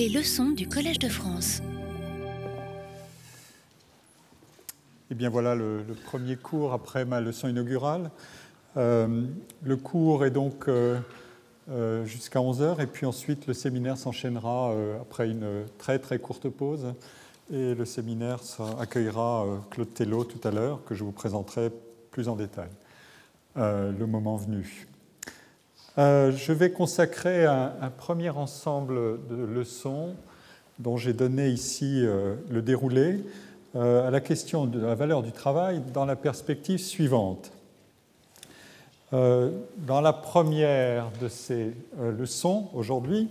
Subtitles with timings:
[0.00, 1.60] Les leçons du Collège de France.
[5.10, 8.10] Eh bien voilà le, premier cours après ma leçon inaugurale.
[8.78, 9.26] Euh,
[9.62, 10.98] le cours est donc euh,
[11.70, 16.94] euh, jusqu'à 11h et puis ensuite le séminaire s'enchaînera après une très très courte pause
[17.52, 18.40] et le séminaire
[18.80, 21.70] accueillera Claude Tello tout à l'heure que je vous présenterai
[22.10, 22.70] plus en détail
[23.54, 24.88] le moment venu.
[25.96, 30.14] Je vais consacrer un, premier ensemble de leçons
[30.78, 32.02] dont j'ai donné ici
[32.48, 33.24] le déroulé
[33.74, 37.52] à la question de la valeur du travail dans la perspective suivante.
[39.12, 43.28] Euh, dans la première de ces euh, leçons, aujourd'hui,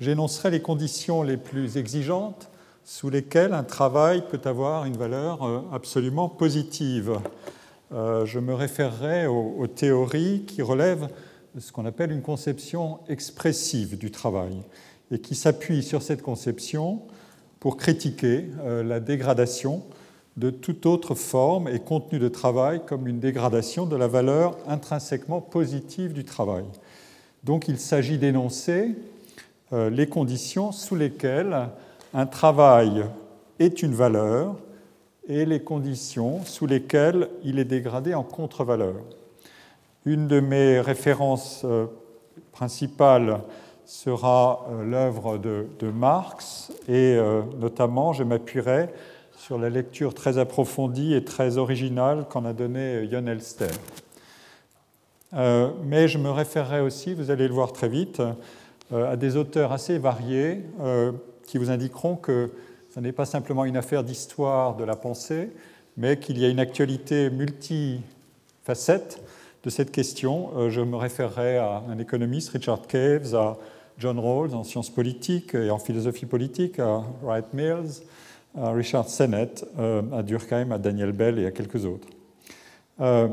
[0.00, 2.48] j'énoncerai les conditions les plus exigeantes
[2.84, 7.18] sous lesquelles un travail peut avoir une valeur euh, absolument positive.
[7.92, 11.08] Je me référerai aux, théories qui relèvent
[11.58, 14.56] ce qu'on appelle une conception expressive du travail
[15.10, 17.02] et qui s'appuient sur cette conception
[17.58, 19.82] pour critiquer la dégradation
[20.36, 25.40] de toute autre forme et contenu de travail comme une dégradation de la valeur intrinsèquement
[25.40, 26.64] positive du travail.
[27.44, 28.94] Donc il s'agit d'énoncer
[29.72, 31.68] euh, les conditions sous lesquelles
[32.12, 33.04] un travail
[33.58, 34.56] est une valeur
[35.28, 38.96] et les conditions sous lesquelles il est dégradé en contre-valeur.
[40.04, 41.86] Une de mes références euh,
[42.52, 43.40] principales
[43.84, 47.18] sera euh, l'œuvre de, Marx et
[47.58, 48.88] notamment je m'appuierai
[49.36, 53.70] sur la lecture très approfondie et très originale qu'en a donnée Jon Elster.
[55.34, 58.20] Euh, mais je me référerai aussi, vous allez le voir très vite,
[58.92, 61.12] euh, à des auteurs assez variés euh,
[61.46, 62.50] qui vous indiqueront que
[62.92, 65.50] ce n'est pas simplement une affaire d'histoire de la pensée,
[65.96, 69.22] mais qu'il y a une actualité multifacette
[69.64, 70.70] de cette question.
[70.70, 73.58] je me référerai à un économiste, Richard Caves, à
[74.00, 78.02] John Rawls en sciences politiques et en philosophie politique, à Wright Mills,
[78.56, 82.08] à Richard Sennett, euh, à Durkheim, à Daniel Bell et à quelques autres.
[83.00, 83.28] Euh,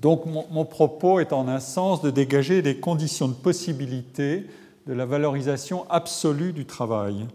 [0.00, 4.46] donc mon, propos est en un sens de dégager des conditions de possibilité
[4.86, 7.26] de la valorisation absolue du travail.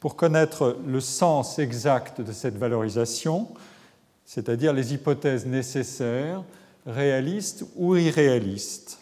[0.00, 3.48] Pour connaître le sens exact de cette valorisation,
[4.26, 6.42] c'est-à-dire les hypothèses nécessaires,
[6.86, 8.98] réalistes ou irréalistes.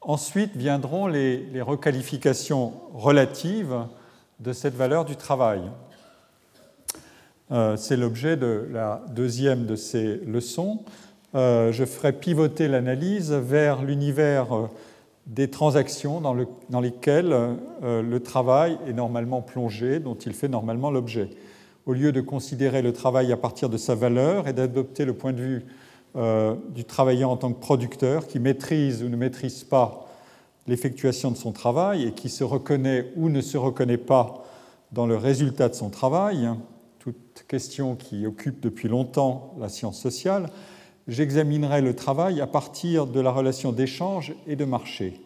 [0.00, 3.86] Ensuite viendront les requalifications relatives
[4.40, 5.60] de cette valeur du travail.
[7.50, 10.80] Euh, c'est l'objet de la deuxième de ces leçons.
[11.34, 14.68] Euh, je ferai pivoter l'analyse vers l'univers euh,
[15.26, 16.34] des transactions dans,
[16.80, 17.36] lesquelles
[17.82, 21.28] le travail est normalement plongé, dont il fait normalement l'objet.
[21.84, 25.34] Au lieu de considérer le travail à partir de sa valeur et d'adopter le point
[25.34, 25.66] de vue
[26.14, 30.08] du travailleur en tant que producteur qui maîtrise ou ne maîtrise pas
[30.66, 34.44] l'effectuation de son travail et qui se reconnaît ou ne se reconnaît pas
[34.92, 36.48] dans le résultat de son travail,
[37.46, 40.50] question qui occupe depuis longtemps la science sociale,
[41.06, 45.20] j'examinerai le travail à partir de la relation d'échange et de marché.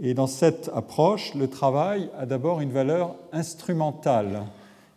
[0.00, 4.44] Et dans cette approche, le travail a d'abord une valeur instrumentale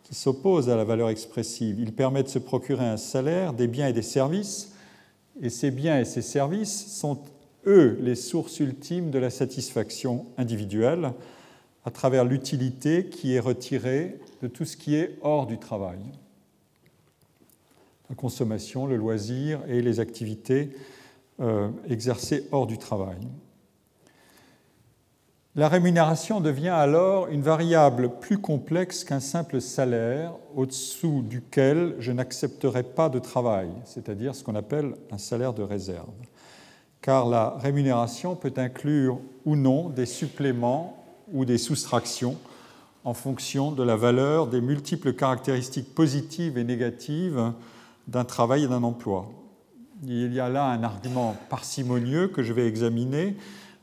[0.04, 1.80] qui s'oppose à la valeur expressive.
[1.80, 4.71] Il permet de se procurer un salaire, des biens et des services,
[5.40, 7.22] et ces biens et ces services sont,
[7.66, 11.14] eux, les sources ultimes de la satisfaction individuelle
[11.86, 16.00] à travers l'utilité qui est retirée de tout ce qui est hors du travail.
[18.10, 20.72] La consommation, le loisir et les activités
[21.40, 23.18] euh, exercées hors du travail.
[25.54, 32.84] La rémunération devient alors une variable plus complexe qu'un simple salaire au-dessous duquel je n'accepterai
[32.84, 36.08] pas de travail, c'est-à-dire ce qu'on appelle un salaire de réserve.
[37.02, 41.04] Car la rémunération peut inclure ou non des suppléments
[41.34, 42.38] ou des soustractions
[43.04, 47.52] en fonction de la valeur des multiples caractéristiques positives et négatives
[48.08, 49.30] d'un travail et d'un emploi.
[50.08, 53.36] Il y a là un argument parcimonieux que je vais examiner,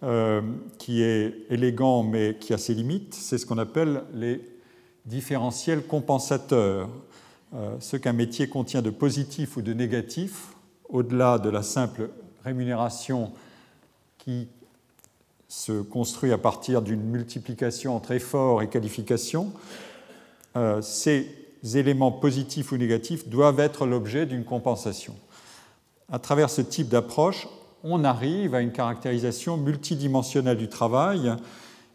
[0.04, 0.42] euh,
[0.78, 3.14] qui est élégant mais qui a ses limites.
[3.14, 4.40] C'est ce qu'on appelle les
[5.06, 6.88] différentiels compensateurs.
[7.54, 10.54] Euh, ce qu'un métier contient de positif ou de négatif,
[10.88, 12.10] au-delà de la simple
[12.44, 13.32] rémunération
[14.18, 14.48] qui
[15.48, 19.50] se construit à partir d'une multiplication entre effort et qualification,
[20.56, 21.26] euh, ces
[21.74, 25.16] éléments positifs ou négatifs doivent être l'objet d'une compensation.
[26.12, 27.48] À travers ce type d'approche,
[27.84, 31.32] on arrive à une caractérisation multidimensionnelle du travail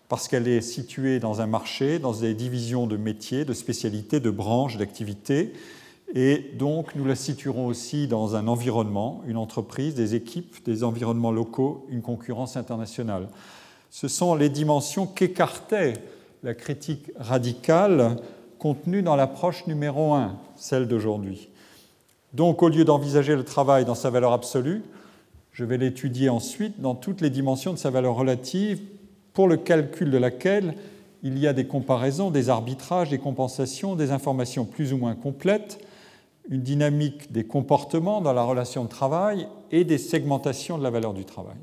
[0.09, 4.29] parce qu'elle est située dans un marché, dans des divisions de métiers, de spécialités, de
[4.29, 5.53] branches, d'activités.
[6.13, 11.31] Et donc, nous la situerons aussi dans un environnement, une entreprise, des équipes, des environnements
[11.31, 13.27] locaux, une concurrence internationale.
[13.89, 15.93] Ce sont les dimensions qu'écartait
[16.43, 18.17] la critique radicale
[18.59, 21.49] contenue dans l'approche numéro 1, celle d'aujourd'hui.
[22.33, 24.83] Donc au lieu d'envisager le travail dans sa valeur absolue,
[25.53, 28.81] je vais l'étudier ensuite dans toutes les dimensions de sa valeur relative,
[29.33, 30.75] pour le calcul de laquelle
[31.23, 35.79] il y a des comparaisons, des arbitrages, des compensations, des informations plus ou moins complètes,
[36.49, 41.13] une dynamique des comportements dans la relation de travail et des segmentations de la valeur
[41.13, 41.55] du travail.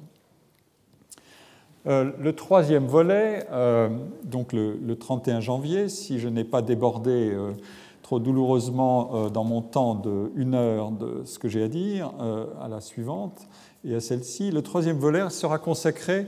[1.87, 3.89] Euh, le troisième volet, euh,
[4.25, 7.53] donc le, 31 janvier, si je n'ai pas débordé euh,
[8.11, 12.11] trop douloureusement dans mon temps de une heure de ce que j'ai à dire,
[12.61, 13.47] à la suivante
[13.85, 16.27] et à celle-ci, le troisième volet sera consacré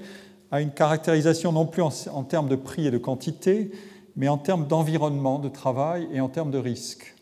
[0.52, 3.73] à une caractérisation non plus en, en termes de prix et de quantité,
[4.14, 7.17] mais en termes d'environnement de travail et en termes de risques.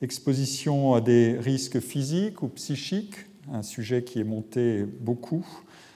[0.00, 5.46] Exposition à des risques physiques ou psychiques, un sujet qui est monté beaucoup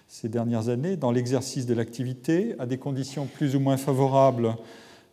[0.06, 4.54] ces dernières années dans l'exercice de l'activité, à des conditions plus ou moins favorables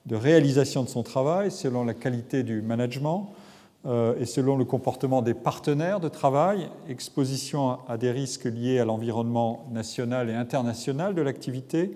[0.05, 3.33] de réalisation de son travail selon la qualité du management
[3.85, 8.85] euh, et selon le comportement des partenaires de travail, exposition à des risques liés à
[8.85, 11.93] l'environnement national et international de l'activité,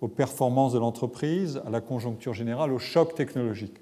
[0.00, 3.76] aux performances de l'entreprise, à la conjoncture générale, au choc technologique.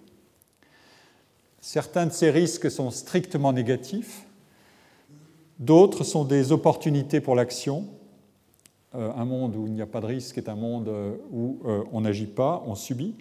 [1.61, 4.27] Certains de ces risques sont strictement négatifs,
[5.59, 7.87] d'autres sont des opportunités pour l'action.
[8.95, 11.59] Euh, un monde où il n'y a pas de risque est un monde euh, où
[11.91, 13.15] on n'agit pas, on subit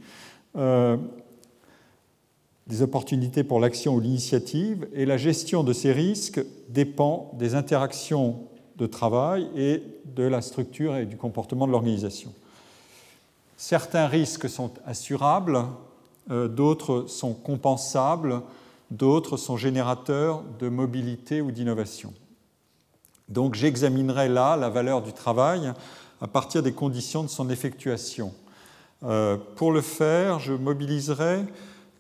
[2.68, 8.40] des opportunités pour l'action ou l'initiative, et la gestion de ces risques dépend des interactions
[8.78, 9.84] de travail et
[10.16, 12.34] de la structure et du comportement de l'organisation.
[13.58, 15.64] Certains risques sont assurables,
[16.30, 18.42] euh, d'autres sont compensables,
[18.92, 22.14] d'autres sont générateurs de mobilité ou d'innovation.
[23.30, 25.72] Donc j'examinerai là la valeur du travail
[26.22, 28.34] à partir des conditions de son effectuation.
[29.04, 31.44] Euh, pour le faire, je mobiliserai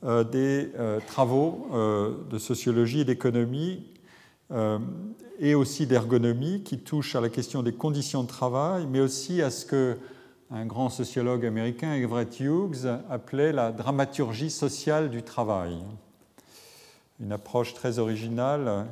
[0.04, 1.68] euh, des euh, travaux
[2.30, 3.84] de sociologie et d'économie
[5.40, 9.50] et aussi d'ergonomie qui touchent à la question des conditions de travail, mais aussi à
[9.50, 9.98] ce que
[10.52, 15.80] un grand sociologue américain, Everett Hughes, appelait la dramaturgie sociale du travail.
[17.20, 18.86] Une approche très originale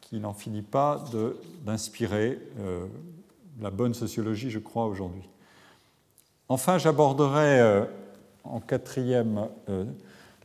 [0.00, 1.04] qui n'en finit pas
[1.64, 2.40] d'inspirer
[3.60, 5.28] la bonne sociologie, je crois, aujourd'hui.
[6.48, 7.84] Enfin, j'aborderai
[8.44, 9.48] en quatrième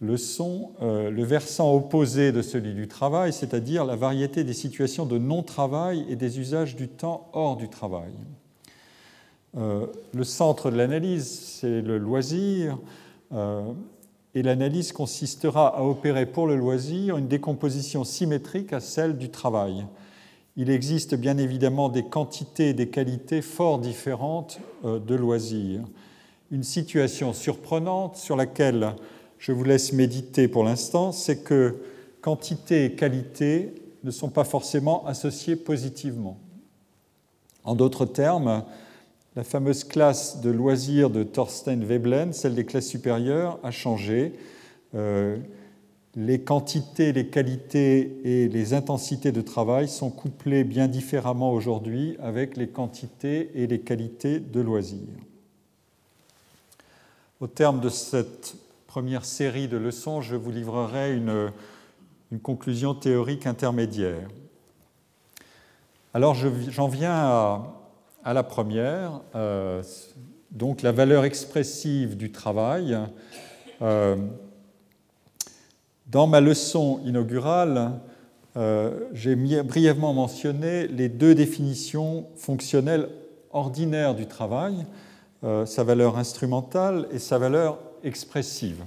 [0.01, 5.05] le son, euh, le versant opposé de celui du travail, c'est-à-dire la variété des situations
[5.05, 8.11] de non-travail et des usages du temps hors du travail.
[9.57, 12.79] Euh, le centre de l'analyse, c'est le loisir,
[13.31, 13.61] euh,
[14.33, 19.85] et l'analyse consistera à opérer pour le loisir une décomposition symétrique à celle du travail.
[20.57, 25.81] Il existe bien évidemment des quantités et des qualités fort différentes de loisir.
[26.51, 28.95] Une situation surprenante sur laquelle
[29.39, 31.77] je vous laisse méditer pour l'instant, c'est que
[32.21, 36.37] quantité et qualité ne sont pas forcément associées positivement.
[37.63, 38.63] En d'autres termes,
[39.35, 44.33] la fameuse classe de loisirs de Thorstein Veblen, celle des classes supérieures, a changé.
[44.93, 45.37] Euh,
[46.15, 52.57] les quantités, les qualités et les intensités de travail sont couplées bien différemment aujourd'hui avec
[52.57, 54.99] les quantités et les qualités de loisirs.
[57.39, 58.55] Au terme de cette
[58.87, 61.51] première série de leçons, je vous livrerai une,
[62.43, 64.27] conclusion théorique intermédiaire.
[66.13, 67.13] Alors j'en viens
[68.23, 69.83] à, la première, euh,
[70.51, 72.97] donc la valeur expressive du travail.
[73.81, 74.15] Euh,
[76.11, 77.99] dans ma leçon inaugurale,
[78.57, 83.09] euh, j'ai brièvement mentionné les deux définitions fonctionnelles
[83.51, 84.85] ordinaires du travail,
[85.65, 88.83] sa valeur instrumentale et sa valeur expressive.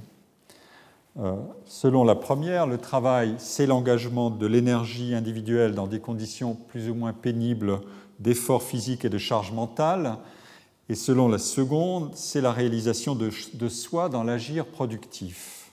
[1.17, 6.91] Euh, selon la première, le travail, c'est l'engagement de l'énergie individuelle dans des conditions plus
[6.91, 7.81] ou moins pénibles
[8.19, 10.17] d'effort physique et de charge mentale.
[10.89, 15.64] Et selon la seconde, c'est la réalisation de soi dans l'agir productif.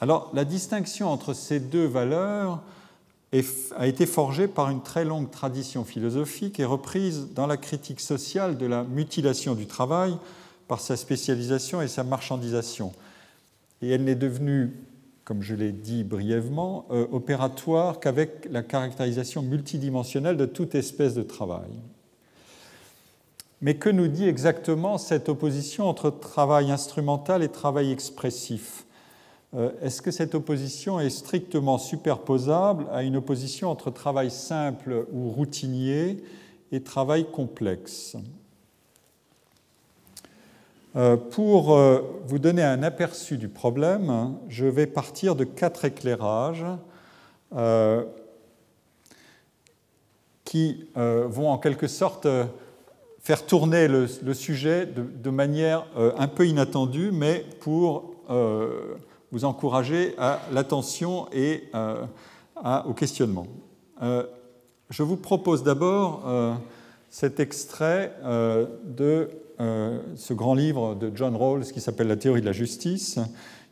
[0.00, 2.60] Alors, la distinction entre ces deux valeurs
[3.76, 8.56] a été forgée par une très longue tradition philosophique et reprise dans la critique sociale
[8.56, 10.16] de la mutilation du travail
[10.66, 12.92] par sa spécialisation et sa marchandisation.
[13.82, 14.72] Et elle n'est devenue,
[15.24, 21.22] comme je l'ai dit brièvement, euh, opératoire qu'avec la caractérisation multidimensionnelle de toute espèce de
[21.22, 21.70] travail.
[23.60, 28.84] Mais que nous dit exactement cette opposition entre travail instrumental et travail expressif?
[29.80, 36.22] Est-ce que cette opposition est strictement superposable à une opposition entre travail simple ou routinier
[36.70, 38.16] et travail complexe?
[41.30, 41.78] Pour
[42.26, 46.66] vous donner un aperçu du problème, je vais partir de quatre éclairages
[50.44, 52.26] qui vont en quelque sorte
[53.28, 58.94] faire tourner le, sujet de, manière euh, un peu inattendue, mais pour euh,
[59.32, 62.04] vous encourager à l'attention et euh,
[62.86, 63.46] au questionnement.
[64.00, 66.24] je vous propose d'abord
[67.08, 68.12] cet extrait
[68.84, 69.30] de
[70.16, 73.20] ce grand livre de John Rawls qui s'appelle La théorie de la justice,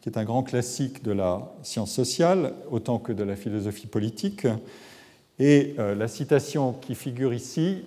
[0.00, 4.46] qui est un grand classique de la science sociale autant que de la philosophie politique.
[5.40, 7.82] Et la citation qui figure ici,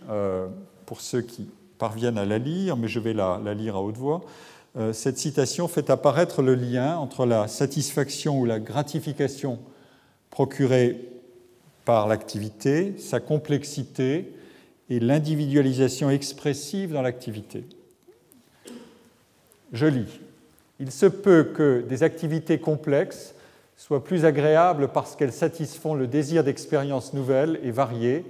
[0.86, 1.48] pour ceux qui
[1.80, 4.22] parviennent à la lire, mais je vais la, lire à haute voix.
[4.80, 9.60] Euh, cette citation fait apparaître le lien entre la satisfaction ou la gratification
[10.30, 11.10] procurée
[11.84, 14.34] par l'activité, sa complexité
[14.90, 17.66] et l'individualisation expressive dans l'activité.
[19.74, 20.20] Je lis.
[20.80, 23.36] Il se peut que des activités complexes
[23.76, 28.24] soient plus agréables parce qu'elles satisfont le désir d'expériences nouvelles et variées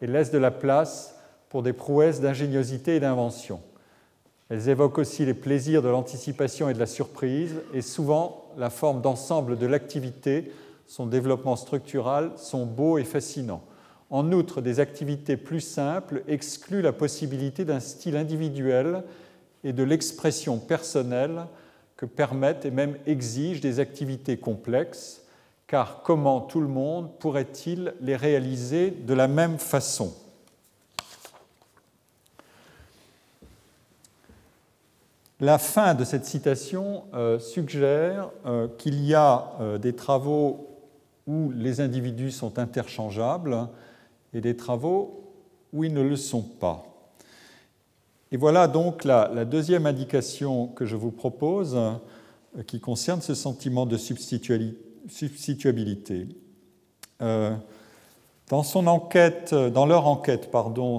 [0.00, 1.14] et laissent de la place
[1.50, 3.60] pour des prouesses d'ingéniosité et d'invention.
[4.50, 9.00] Elles évoquent aussi les plaisirs de l'anticipation et de la surprise, et souvent la forme
[9.00, 10.50] d'ensemble de l'activité,
[10.88, 13.62] son développement structural sont beaux et fascinants.
[14.10, 19.04] En outre, des activités plus simples excluent la possibilité d'un style individuel
[19.62, 21.46] et de l'expression personnelle
[21.96, 25.22] que permettent et même exigent des activités complexes,
[25.68, 30.12] car comment tout le monde pourrait-il les réaliser de la même façon?
[35.40, 40.68] La fin de cette citation euh, suggère euh, qu'il y a euh, des travaux
[41.26, 43.68] où les individus sont interchangeables
[44.34, 45.32] et des travaux
[45.72, 46.84] où ils ne le sont pas.
[48.32, 51.74] Et voilà donc la, deuxième indication que je vous propose
[52.66, 56.28] qui concerne ce sentiment de substituabilité.
[57.20, 57.56] dans,
[59.86, 60.50] leur enquête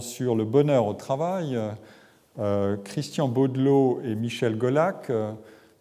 [0.01, 1.57] sur le bonheur au travail,
[2.83, 5.31] Christian Baudelot et Michel Golac euh,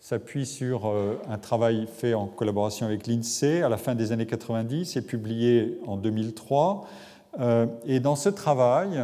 [0.01, 4.27] s'appuient sur euh, un travail fait en collaboration avec l'INSEE à la fin des années
[4.27, 6.87] 90 et publié en 2003.
[7.87, 9.01] Et dans ce travail,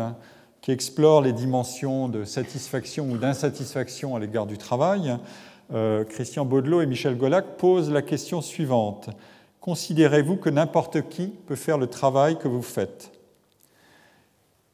[0.61, 5.17] qui explore les dimensions de satisfaction ou d'insatisfaction à l'égard du travail,
[6.09, 9.11] Christian Baudelot et Michel Golac posent la question suivante.
[9.61, 13.16] Considérez-vous que n'importe qui peut faire le travail que vous faites?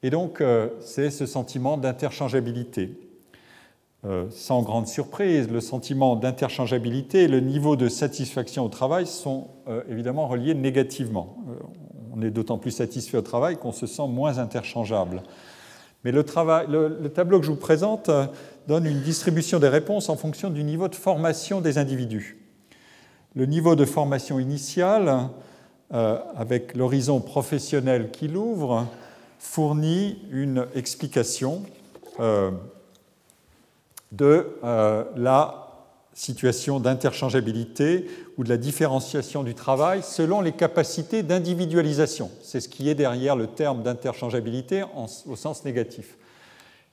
[0.03, 2.99] Et donc, euh, c'est ce sentiment d'interchangeabilité.
[4.05, 9.49] Euh, sans grande surprise, le sentiment d'interchangeabilité et le niveau de satisfaction au travail sont
[9.69, 11.37] euh, évidemment reliés négativement.
[12.13, 15.23] on est d'autant plus satisfait au travail qu'on se sent moins interchangeable.
[16.05, 16.25] Mais le,
[17.01, 18.11] le, tableau que je vous présente
[18.67, 22.39] donne une distribution des réponses en fonction du niveau de formation des individus.
[23.37, 25.29] Le niveau de formation initiale,
[25.91, 28.89] avec l'horizon professionnel qui l'ouvre,
[29.43, 31.65] fournit une explication
[32.21, 32.53] euh,
[34.13, 35.69] de euh, la
[36.15, 38.07] situation d'interchangeabilité
[38.39, 42.31] ou de la différenciation du travail selon les capacités d'individualisation.
[42.41, 44.85] C'est ce qui est derrière le terme d'interchangeabilité
[45.27, 46.17] au sens négatif.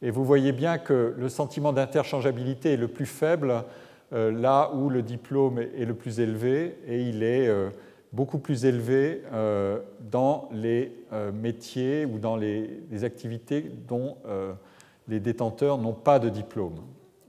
[0.02, 3.64] Et vous voyez bien que le sentiment d'interchangeabilité est le plus faible
[4.12, 7.48] euh, là où le diplôme est, le plus élevé et il est
[8.12, 9.80] beaucoup plus élevé euh,
[10.12, 14.54] dans les euh, métiers ou dans les, activités dont euh,
[15.08, 16.80] les détenteurs n'ont pas de diplôme.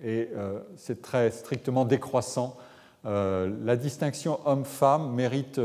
[0.02, 0.30] Et
[0.76, 2.56] c'est très strictement décroissant.
[3.04, 5.60] la distinction homme-femme mérite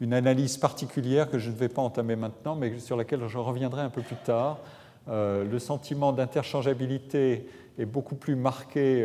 [0.00, 3.82] une analyse particulière que je ne vais pas entamer maintenant, mais sur laquelle je reviendrai
[3.82, 4.60] un peu plus tard.
[5.08, 7.48] le sentiment d'interchangeabilité
[7.80, 9.04] est beaucoup plus marqué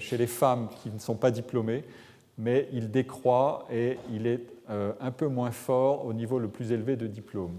[0.00, 1.84] chez les femmes qui ne sont pas diplômées
[2.40, 6.72] mais il décroît et il est euh, un peu moins fort au niveau le plus
[6.72, 7.54] élevé de diplôme.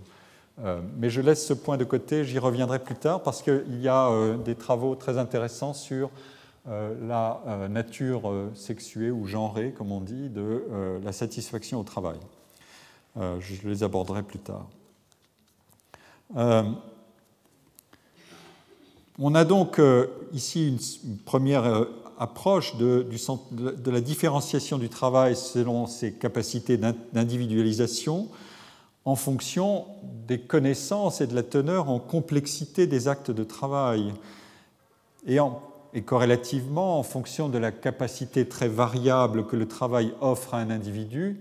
[0.64, 3.88] Euh, mais je laisse ce point de côté, j'y reviendrai plus tard parce qu'il y
[3.88, 6.10] a euh, des travaux très intéressants sur
[6.68, 10.64] la nature sexuée ou genrée, comme on dit, de
[11.04, 12.20] la satisfaction au travail.
[13.16, 14.68] je les aborderai plus tard.
[19.18, 19.82] on a donc
[20.34, 23.08] ici une première approche de,
[23.86, 28.30] la différenciation du travail selon ses capacités d'individualisation
[29.06, 29.86] en fonction
[30.28, 34.14] des connaissances et de la teneur en complexité des actes de travail
[35.26, 35.40] et,
[36.06, 41.40] corrélativement en fonction de la capacité très variable que le travail offre à un individu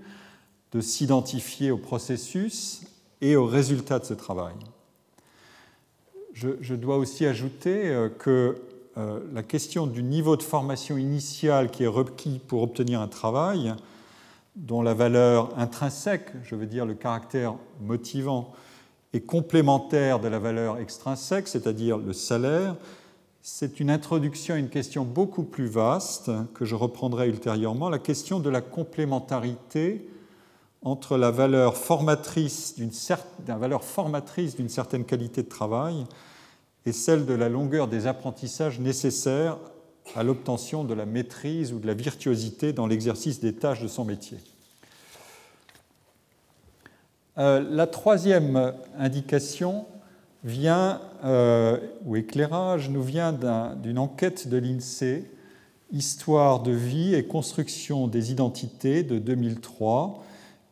[0.72, 2.82] de s'identifier au processus
[3.20, 4.54] et aux résultats de ce travail.
[6.32, 8.08] Je, dois aussi ajouter
[8.96, 13.74] euh, la question du niveau de formation initial qui est requis pour obtenir un travail,
[14.56, 18.52] dont la valeur intrinsèque, je veux dire le caractère motivant,
[19.12, 22.76] est complémentaire de la valeur extrinsèque, c'est-à-dire le salaire,
[23.42, 28.40] c'est une introduction à une question beaucoup plus vaste que je reprendrai ultérieurement, la question
[28.40, 30.08] de la complémentarité
[30.82, 36.06] entre la valeur formatrice d'une certaine qualité de travail
[36.86, 39.58] et celle de la longueur des apprentissages nécessaires
[40.14, 44.04] à l'obtention de la maîtrise ou de la virtuosité dans l'exercice des tâches de son
[44.04, 44.38] métier.
[47.38, 49.86] Euh, la troisième indication
[50.42, 55.24] vient, euh, ou éclairage, nous vient d'une enquête de l'INSEE,
[55.92, 60.24] Histoire de vie et construction des identités de 2003.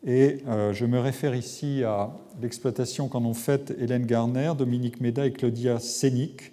[0.05, 5.25] Et euh, je me réfère ici à l'exploitation qu'en ont faite Hélène Garner, Dominique Méda
[5.25, 6.51] et Claudia Sénic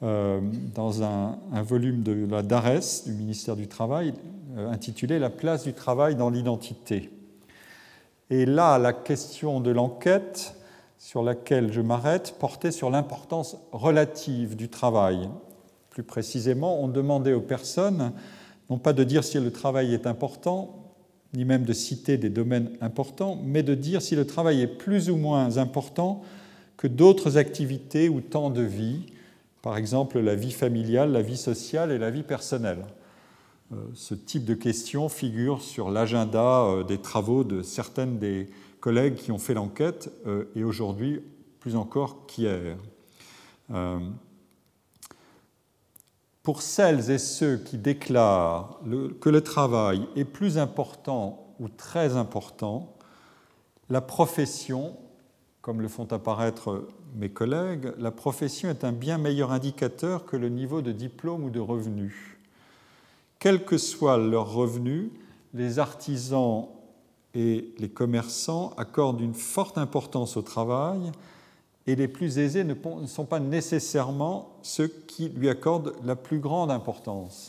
[0.00, 4.14] dans un, volume de la DARES, du ministère du Travail,
[4.56, 7.10] intitulé La place du travail dans l'identité.
[8.30, 10.54] Et là, la question de l'enquête
[10.98, 15.28] sur laquelle je m'arrête portait sur l'importance relative du travail.
[15.90, 18.12] Plus précisément, on demandait aux personnes
[18.68, 20.87] non pas de dire si le travail est important,
[21.34, 25.10] ni même de citer des domaines importants, mais de dire si le travail est plus
[25.10, 26.22] ou moins important
[26.76, 29.02] que d'autres activités ou temps de vie,
[29.62, 32.84] par exemple la vie familiale, la vie sociale et la vie personnelle.
[33.72, 38.48] Euh, ce type de questions figure sur l'agenda euh, des travaux de certaines des
[38.80, 41.20] collègues qui ont fait l'enquête euh, et aujourd'hui
[41.60, 42.76] plus encore qu'hier.
[46.48, 48.80] Pour celles et ceux qui déclarent
[49.20, 52.96] que le travail est plus important ou très important,
[53.90, 54.96] la profession,
[55.60, 60.48] comme le font apparaître mes collègues, la profession est un bien meilleur indicateur que le
[60.48, 62.38] niveau de diplôme ou de revenu.
[63.38, 65.10] Quel que soit leur revenu,
[65.52, 66.68] les artisans
[67.34, 71.12] et les commerçants accordent une forte importance au travail
[71.88, 72.74] et les plus aisés ne
[73.06, 77.48] sont pas nécessairement ceux qui lui accordent la plus grande importance.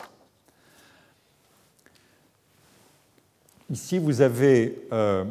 [3.70, 5.26] Ici, vous avez euh,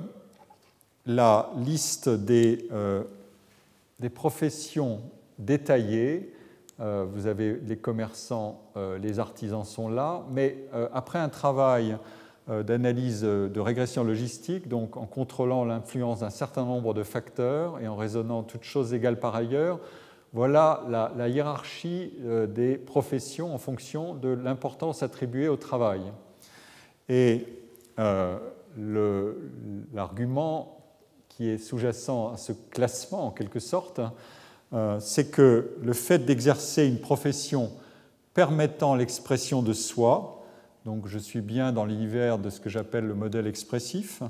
[1.07, 3.03] la liste des, euh,
[4.15, 5.01] professions
[5.39, 6.35] détaillées
[6.79, 8.61] euh, vous avez les commerçants,
[9.01, 10.57] les artisans sont là, mais
[10.93, 11.99] après un travail
[12.49, 17.97] d'analyse de régression logistique, donc en contrôlant l'influence d'un certain nombre de facteurs et en
[17.97, 19.81] raisonnant toutes choses égales par ailleurs,
[20.33, 22.13] voilà la, hiérarchie
[22.49, 26.01] des professions en fonction de l'importance attribuée au travail.
[27.09, 27.47] Et
[29.93, 30.79] l'argument
[31.39, 34.01] qui est sous-jacent à ce classement, en quelque sorte,
[34.73, 37.71] euh, c'est que le fait d'exercer une profession
[38.35, 40.38] permettant l'expression de soi,
[40.89, 44.23] donc je suis bien dans l'univers de ce que j'appelle le modèle expressif,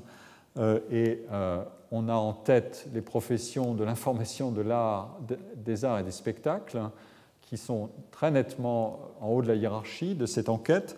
[0.59, 5.17] euh, et euh, on a en tête les professions de l'information, de l'art,
[5.55, 6.81] des arts et des spectacles,
[7.43, 10.97] qui sont très nettement en haut de la hiérarchie de cette enquête.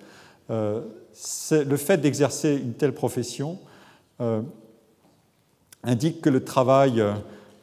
[0.49, 3.59] le fait d'exercer une telle profession
[5.85, 7.05] indique que le travail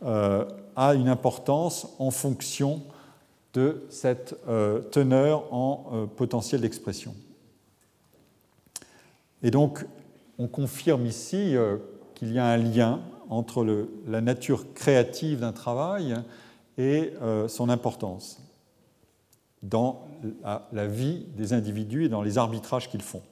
[0.05, 2.83] a une importance en fonction
[3.57, 7.15] de cette euh, teneur en euh, potentiel d'expression.
[9.43, 9.85] Et donc,
[10.37, 11.77] on confirme ici euh,
[12.15, 13.65] qu'il y a un lien entre
[14.07, 16.15] la nature créative d'un travail
[16.77, 17.11] et
[17.47, 18.41] son importance
[19.63, 20.07] dans
[20.71, 23.23] la, vie des individus et dans les arbitrages qu'ils font.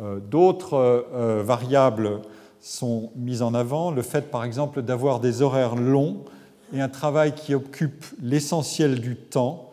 [0.00, 1.06] D'autres
[1.44, 2.22] variables
[2.60, 6.24] sont mises en avant, le fait par exemple d'avoir des horaires longs
[6.72, 9.70] et un travail qui occupe l'essentiel du temps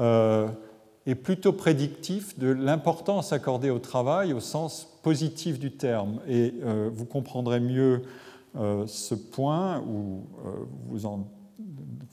[0.00, 0.46] euh,
[1.10, 6.20] est plutôt prédictif de l'importance accordée au travail au sens positif du terme.
[6.28, 8.02] Et euh, vous comprendrez mieux
[8.56, 10.22] euh, ce point, ou
[10.88, 11.28] vous en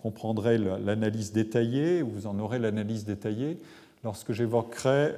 [0.02, 3.58] comprendrez l'analyse détaillée, ou vous en aurez l'analyse détaillée,
[4.04, 5.14] lorsque j'évoquerai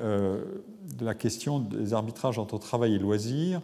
[1.02, 3.62] la question des arbitrages entre travail et loisirs.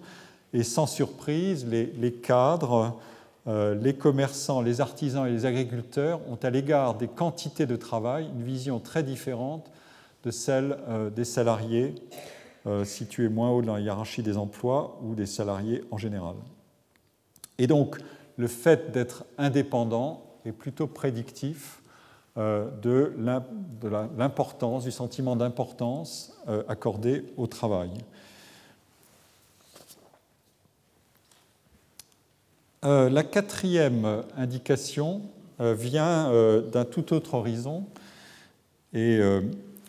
[0.54, 3.00] Et sans surprise, les, cadres
[3.48, 8.28] euh, les commerçants, les artisans et les agriculteurs ont à l'égard des quantités de travail
[8.34, 9.70] une vision très différente
[10.24, 11.96] de celle euh, des salariés
[12.66, 16.36] euh, situés moins haut dans la hiérarchie des emplois ou des salariés en général.
[17.58, 17.98] Et donc,
[18.38, 21.80] le fait d'être indépendant est plutôt prédictif
[22.36, 23.14] de
[24.18, 26.36] l'importance, du sentiment d'importance
[26.68, 27.92] accordé au travail.
[32.84, 35.22] Euh, la quatrième indication
[35.62, 37.86] euh, vient euh, d'un tout autre horizon
[38.94, 39.20] et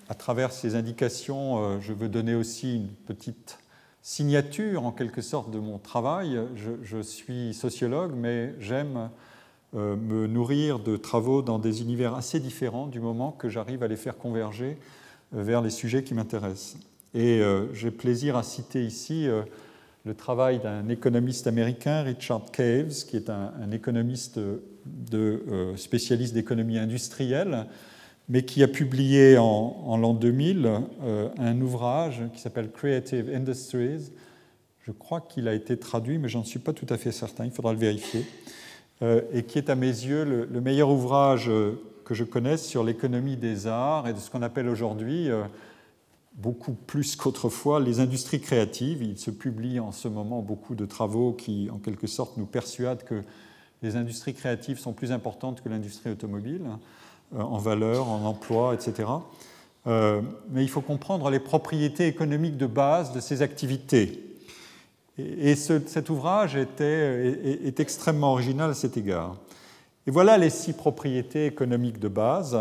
[0.09, 3.59] à travers ces indications, je veux donner aussi une petite
[4.03, 6.39] signature en quelque sorte de mon travail.
[6.55, 9.09] Je, suis sociologue, mais j'aime
[9.73, 13.97] me nourrir de travaux dans des univers assez différents du moment que j'arrive à les
[13.97, 14.79] faire converger
[15.33, 16.77] vers les sujets qui m'intéressent.
[17.15, 19.29] Et j'ai plaisir à citer ici
[20.05, 27.67] le travail d'un économiste américain, Richard Caves, qui est un, économiste euh, spécialiste d'économie industrielle,
[28.29, 30.67] mais qui a publié en, l'an 2000
[31.03, 34.11] euh, un ouvrage qui s'appelle Creative Industries.
[34.81, 37.51] Je crois qu'il a été traduit, mais j'en suis pas tout à fait certain, il
[37.51, 38.25] faudra le vérifier.
[39.03, 41.51] Euh, et qui est à mes yeux le, le meilleur ouvrage
[42.05, 45.31] que je connaisse sur l'économie des arts et de ce qu'on appelle aujourd'hui
[46.35, 49.03] beaucoup plus qu'autrefois les industries créatives.
[49.03, 53.05] Il se publie en ce moment beaucoup de travaux qui, en quelque sorte, nous persuadent
[53.05, 53.23] que
[53.83, 56.77] les industries créatives sont plus importantes que l'industrie automobile, euh,
[57.39, 59.09] en valeur, en emploi, etc.
[59.87, 64.21] Euh, mais il faut comprendre les propriétés économiques de base de ces activités.
[65.19, 69.37] Et, cet ouvrage était, est, extrêmement original à cet égard.
[70.07, 72.59] Et voilà les six propriétés économiques de base.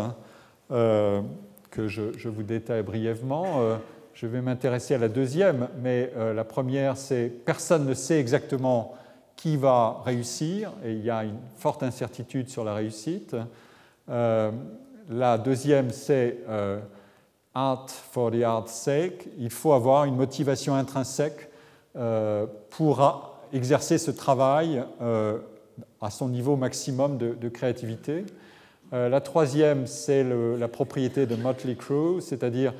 [0.70, 1.20] Euh,
[1.74, 3.60] que je, vous détaille brièvement.
[3.60, 3.76] Euh,
[4.14, 8.94] je vais m'intéresser à la deuxième, mais euh, la première, c'est personne ne sait exactement
[9.34, 13.34] qui va réussir, et il y a une forte incertitude sur la réussite.
[14.08, 14.50] Euh,
[15.08, 16.38] la deuxième, c'est
[17.54, 19.28] art for the art's sake.
[19.38, 21.50] Il faut avoir une motivation intrinsèque
[22.70, 24.82] pour exercer ce travail
[26.00, 28.24] à son niveau maximum de créativité.
[28.94, 32.74] Euh, la troisième, c'est la propriété de Motley Crue, c'est-à-dire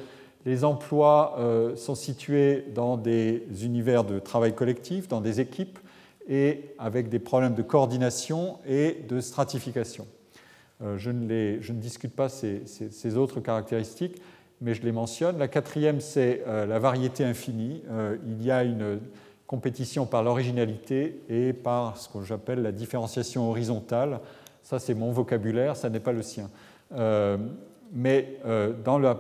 [0.47, 5.79] les emplois euh, sont situés dans des univers de travail collectif, dans des équipes,
[6.29, 10.07] et avec des problèmes de coordination et de stratification.
[10.83, 14.21] Euh, je, ne discute pas ces, autres caractéristiques,
[14.61, 15.39] mais je les mentionne.
[15.39, 17.83] La quatrième, c'est la variété infinie.
[18.27, 19.01] il y a une
[19.47, 24.21] compétition par l'originalité et par ce que j'appelle la différenciation horizontale
[24.65, 26.51] ça, c'est mon vocabulaire, ça n'est pas le sien.
[26.97, 27.37] Euh,
[27.93, 29.19] mais euh, dans la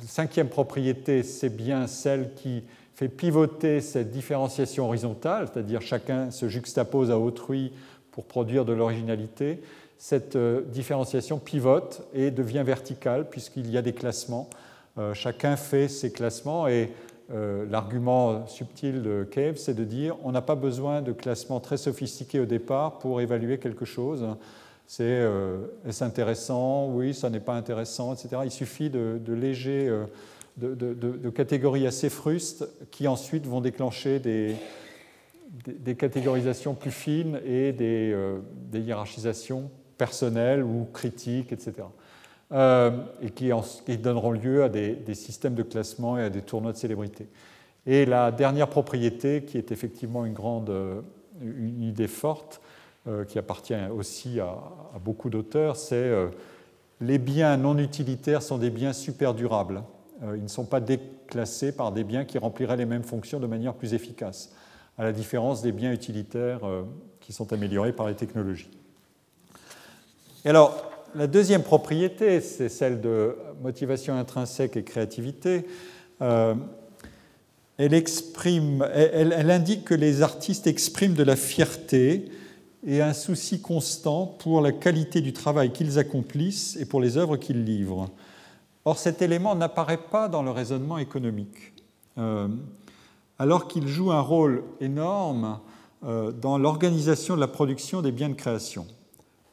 [0.00, 7.10] cinquième propriété, c'est bien celle qui fait pivoter cette différenciation horizontale, c'est-à-dire chacun se juxtapose
[7.10, 7.72] à autrui
[8.10, 9.60] pour produire de l'originalité.
[10.02, 14.48] Cette euh, différenciation pivote et devient verticale puisqu'il y a des classements.
[15.14, 16.92] chacun fait ses classements et
[17.30, 22.40] l'argument subtil de Cave, c'est de dire on n'a pas besoin de classements très sophistiqués
[22.40, 24.26] au départ pour évaluer quelque chose
[24.90, 26.88] c'est euh, est-ce intéressant?
[26.88, 28.42] Oui, ça n'est pas intéressant, etc.
[28.44, 30.04] Il suffit de, légers, euh,
[30.56, 34.56] de, catégories assez frustes qui ensuite vont déclencher des,
[35.64, 38.40] des, catégorisations plus fines et des, euh,
[38.74, 41.86] hiérarchisations personnelles ou critiques, etc.
[42.52, 43.50] et qui,
[43.86, 47.28] qui, donneront lieu à des, systèmes de classement et à des tournois de célébrité.
[47.86, 50.72] Et la dernière propriété, qui est effectivement une grande
[51.42, 52.60] une idée forte,
[53.08, 54.58] euh, qui appartient aussi à,
[55.02, 56.28] beaucoup d'auteurs, c'est euh,
[57.00, 59.82] les biens non utilitaires sont des biens super durables.
[60.22, 63.46] Euh, ils ne sont pas déclassés par des biens qui rempliraient les mêmes fonctions de
[63.46, 64.54] manière plus efficace,
[64.98, 66.60] à la différence des biens utilitaires
[67.20, 68.70] qui sont améliorés par les technologies.
[70.44, 75.66] Et alors, la deuxième propriété, c'est celle de motivation intrinsèque et créativité.
[76.20, 82.30] elle, exprime, elle, indique que les artistes expriment de la fierté
[82.86, 87.36] et un souci constant pour la qualité du travail qu'ils accomplissent et pour les œuvres
[87.36, 88.10] qu'ils livrent.
[88.84, 91.74] Or, cet élément n'apparaît pas dans le raisonnement économique,
[92.16, 92.48] euh,
[93.38, 95.60] alors qu'il joue un rôle énorme
[96.04, 98.86] euh, dans l'organisation de la production des biens de création.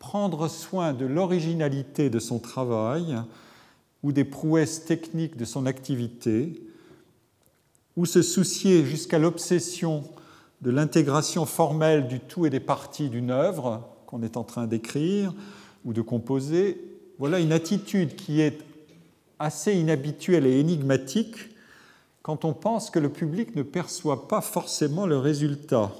[0.07, 3.17] Prendre soin de l'originalité de son travail
[4.03, 6.61] ou des prouesses techniques de son activité,
[7.97, 10.05] ou se soucier jusqu'à l'obsession
[10.61, 15.33] de l'intégration formelle du tout et des parties d'une œuvre qu'on est en train d'écrire
[15.83, 16.81] ou de composer,
[17.19, 18.59] voilà une attitude qui est
[19.39, 21.35] assez inhabituelle et énigmatique
[22.21, 25.91] quand on pense que le public ne perçoit pas forcément le résultat,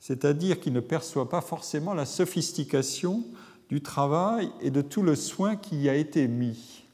[0.00, 3.24] c'est-à-dire qu'il ne perçoit pas forcément la sophistication
[3.68, 6.84] du travail et de tout le soin qui y a été mis.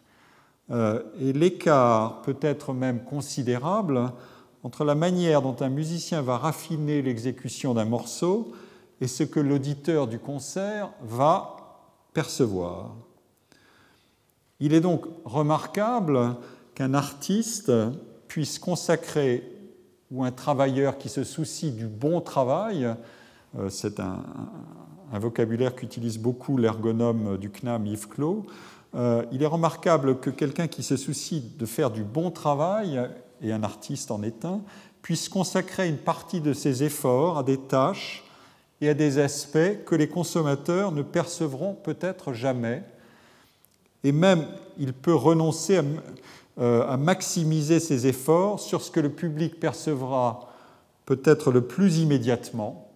[0.71, 4.13] Euh, et l'écart peut être même considérable
[4.63, 8.53] entre la manière dont un musicien va raffiner l'exécution d'un morceau
[9.01, 11.57] et ce que l'auditeur du concert va
[12.13, 12.95] percevoir.
[14.61, 16.37] Il est donc remarquable
[16.75, 17.73] qu'un artiste
[18.29, 19.43] puisse consacrer,
[20.13, 22.95] ou un travailleur qui se soucie du bon travail,
[23.59, 24.23] euh, c'est un,
[25.13, 28.47] vocabulaire qu'utilise beaucoup l'ergonome du CNAM Yves Clos,
[28.95, 33.01] euh, il est remarquable que quelqu'un qui se soucie de faire du bon travail,
[33.43, 34.61] et un artiste en est un,
[35.03, 38.25] puisse consacrer une partie de ses efforts à des tâches
[38.81, 42.83] et à des aspects que les consommateurs ne percevront peut-être jamais.
[44.05, 44.47] Et même,
[44.79, 45.83] il peut renoncer à,
[46.61, 50.49] à, maximiser ses efforts sur ce que le public percevra
[51.07, 52.91] peut-être le plus immédiatement,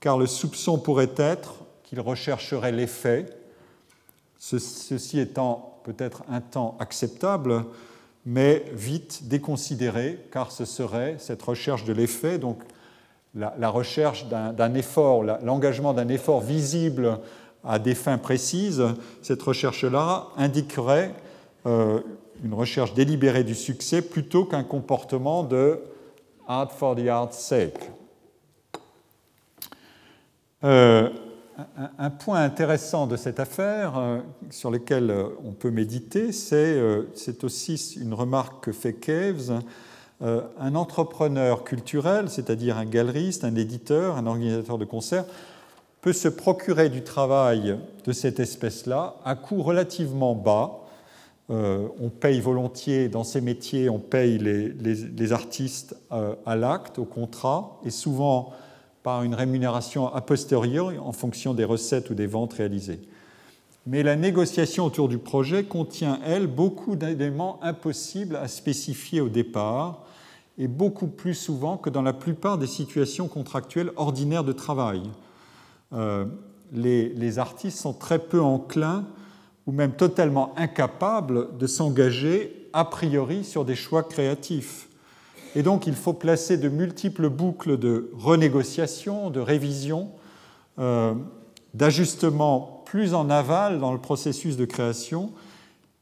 [0.00, 3.26] car le soupçon pourrait être qu'il rechercherait l'effet,
[4.38, 7.64] ceci étant peut-être un temps acceptable,
[8.26, 12.62] mais vite déconsidéré, car ce serait cette recherche de l'effet, donc
[13.34, 17.18] la, recherche d'un effort, l'engagement d'un effort visible
[17.64, 18.82] à des fins précises,
[19.22, 21.12] cette recherche-là indiquerait
[21.66, 22.00] euh,
[22.44, 25.80] une recherche délibérée du succès plutôt qu'un comportement de
[26.46, 27.90] art for the art's sake.
[30.62, 31.08] Euh,
[31.98, 34.18] un, point intéressant de cette affaire, euh,
[34.50, 39.62] sur lequel euh, on peut méditer, c'est aussi une remarque que fait Caves.
[40.20, 45.24] un entrepreneur culturel, c'est-à-dire un galeriste, un éditeur, un organisateur de concerts,
[46.00, 50.83] peut se procurer du travail de cette espèce-là à coût relativement bas.
[51.50, 57.90] On paye volontiers dans ces métiers, on paye les, artistes à l'acte, au contrat, et
[57.90, 58.52] souvent
[59.02, 63.00] par une rémunération a posteriori en fonction des recettes ou des ventes réalisées.
[63.86, 70.04] Mais la négociation autour du projet contient, elle, beaucoup d'éléments impossibles à spécifier au départ
[70.56, 75.02] et beaucoup plus souvent que dans la plupart des situations contractuelles ordinaires de travail.
[75.92, 76.24] Euh,
[76.72, 79.04] les, les, artistes sont très peu enclins
[79.66, 84.88] ou même totalement incapables de s'engager a priori sur des choix créatifs.
[85.54, 90.10] Et donc il faut placer de multiples boucles de renégociation, de révision,
[90.78, 91.14] euh,
[91.72, 95.32] d'ajustement plus en aval dans le processus de création,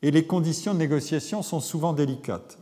[0.03, 2.59] et les conditions de négociation sont souvent délicates.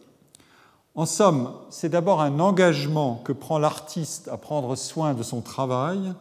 [0.95, 6.13] En somme, c'est d'abord un engagement que prend l'artiste à prendre soin de son travail,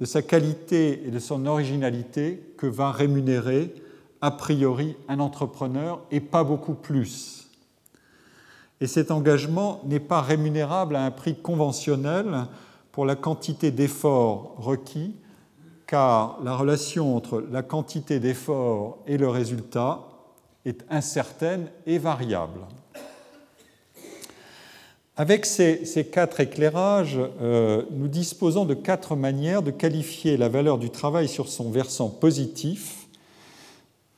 [0.00, 3.74] de sa qualité et de son originalité que va rémunérer
[4.24, 7.44] a priori un entrepreneur et pas beaucoup plus
[8.80, 12.46] et cet engagement n'est pas rémunérable à un prix conventionnel
[12.92, 15.14] pour la quantité d'efforts requis,
[15.86, 20.00] car la relation entre la quantité d'efforts et le résultat
[20.64, 22.60] est incertaine et variable.
[25.16, 30.90] Avec ces, quatre éclairages, euh, nous disposons de quatre manières de qualifier la valeur du
[30.90, 33.03] travail sur son versant positif,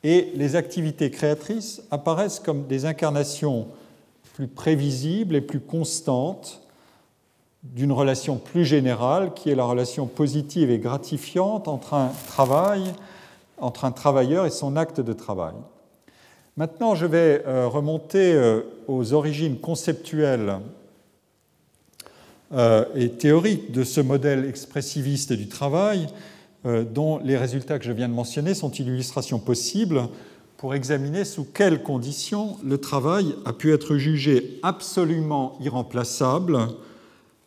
[0.09, 3.67] et les activités créatrices apparaissent comme des incarnations
[4.35, 6.63] plus prévisible et plus constante
[7.65, 12.85] d'une relation plus générale qui est la relation positive et gratifiante entre un travail,
[13.59, 15.55] entre un travailleur et son acte de travail.
[16.57, 20.61] Maintenant, je vais euh, remonter euh, aux origines conceptuelles
[22.55, 26.07] euh, et théoriques de ce modèle expressiviste du travail,
[26.67, 30.09] dont les résultats que je viens de mentionner sont une illustration possible
[30.57, 36.59] pour examiner sous quelles conditions le travail a pu être jugé absolument irremplaçable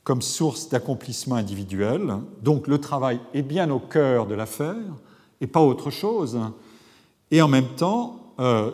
[0.04, 2.16] comme source d'accomplissement individuel.
[2.44, 4.76] Donc le travail est bien au cœur de l'affaire
[5.42, 6.40] et pas autre chose.
[7.32, 8.72] Et en même temps, euh,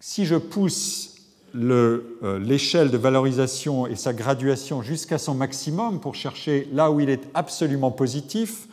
[0.00, 1.16] si je pousse
[1.54, 7.10] euh, l'échelle de valorisation et sa graduation jusqu'à son maximum pour chercher là où il
[7.10, 8.68] est absolument positif,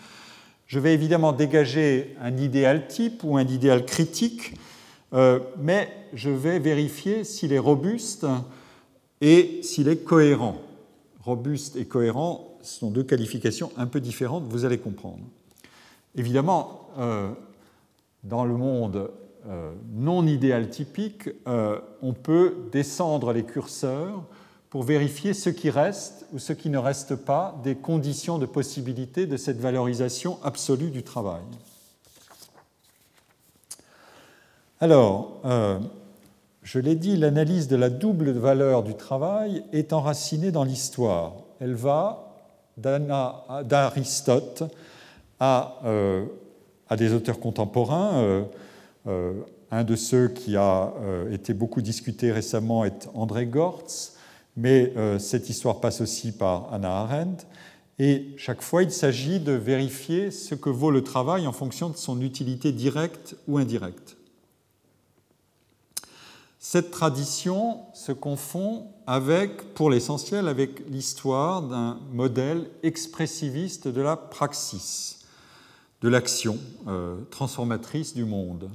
[0.67, 4.53] je vais évidemment dégager un idéal type ou un idéal critique,
[5.13, 8.27] euh, mais je vais vérifier s'il est robuste
[9.21, 10.57] et s'il est cohérent.
[11.23, 15.23] Robuste et cohérent sont deux qualifications un peu différentes, vous allez comprendre.
[16.15, 17.29] Évidemment, euh,
[18.23, 19.09] dans le monde
[19.47, 24.23] euh, non idéal typique, on peut descendre les curseurs
[24.69, 29.25] pour vérifier ce qui reste ou ce qui ne reste pas des conditions de possibilité
[29.25, 31.43] de cette valorisation absolue du travail.
[34.79, 35.79] Alors, euh,
[36.61, 41.33] je l'ai dit, l'analyse de la double valeur du travail est enracinée dans l'histoire.
[41.59, 42.23] Elle va
[42.77, 44.63] d'Aristote
[45.39, 46.25] à, euh,
[46.89, 48.45] à, des auteurs contemporains.
[49.07, 49.33] Euh,
[49.71, 50.93] un de ceux qui a
[51.31, 54.16] été beaucoup discuté récemment est André Gortz,
[54.57, 57.45] mais euh, cette histoire passe aussi par Anna Arendt.
[57.99, 61.95] Et chaque fois, il s'agit de vérifier ce que vaut le travail en fonction de
[61.95, 64.17] son utilité directe ou indirecte.
[66.59, 75.19] Cette tradition se confond avec, pour l'essentiel, avec l'histoire d'un modèle expressiviste de la praxis,
[76.01, 78.69] de l'action euh, transformatrice du monde.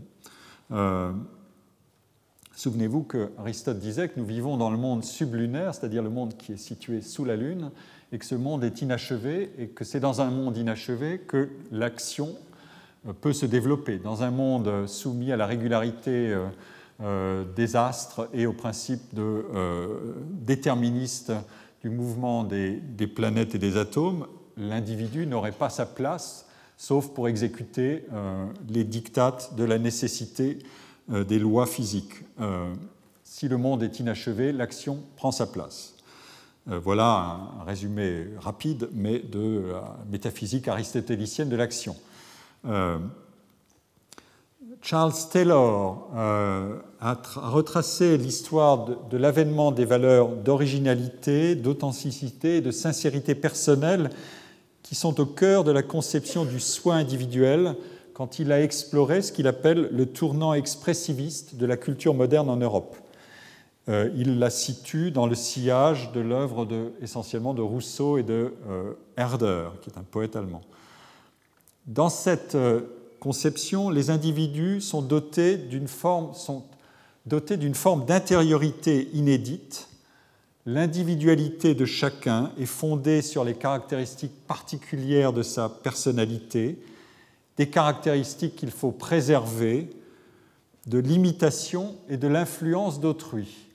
[2.63, 6.53] Souvenez-vous que Aristote disait que nous vivons dans le monde sublunaire, c'est-à-dire le monde qui
[6.53, 7.73] est situé sous la Lune,
[8.13, 12.37] et que ce monde est inachevé, et que c'est dans un monde inachevé que l'action
[13.09, 13.99] euh, peut se développer.
[13.99, 16.47] Dans un monde soumis à la régularité euh,
[17.01, 19.13] euh, des astres et au principe
[20.31, 21.33] déterministe
[21.81, 22.81] du mouvement des,
[23.13, 26.47] planètes et des atomes, l'individu n'aurait pas sa place,
[26.77, 28.07] sauf pour exécuter
[28.69, 30.67] les dictates de la nécessité euh,
[31.09, 32.15] des lois physiques.
[32.41, 32.73] Euh,
[33.25, 35.95] si le monde est inachevé, l'action prend sa place.
[36.71, 41.97] Euh, voilà un résumé rapide, mais de la métaphysique aristotélicienne de l'action.
[44.81, 54.11] Charles Taylor a retracé l'histoire de, l'avènement des valeurs d'originalité, d'authenticité et de sincérité personnelle
[54.83, 57.77] qui sont au cœur de la conception du soi individuel
[58.15, 62.57] quand il a exploré ce qu'il appelle le tournant expressiviste de la culture moderne en
[62.57, 62.97] Europe.
[63.89, 66.69] Euh, il la situe dans le sillage de l'œuvre
[67.01, 70.61] essentiellement de Rousseau et de euh, Herder, qui est un poète allemand.
[71.87, 72.83] Dans cette euh,
[73.19, 76.65] conception, les individus sont dotés d'une forme, sont
[77.27, 79.89] dotés d'une forme d'intériorité inédite.
[80.65, 86.79] L'individualité de chacun est fondée sur les caractéristiques particulières de sa personnalité
[87.57, 89.91] des caractéristiques qu'il faut préserver,
[90.87, 93.69] de l'imitation et de l'influence d'autrui.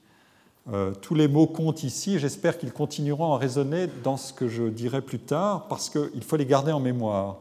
[0.73, 4.63] Euh, tous les mots comptent ici, j'espère qu'ils continueront à résonner dans ce que je
[4.63, 7.39] dirai plus tard, parce qu'il faut les garder en mémoire.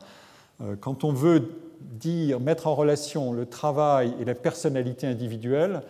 [0.60, 5.82] Euh, quand on veut dire, mettre en relation le travail et la personnalité individuelle,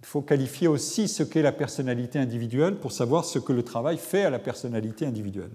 [0.00, 3.98] il faut qualifier aussi ce qu'est la personnalité individuelle pour savoir ce que le travail
[3.98, 5.50] fait à la personnalité individuelle.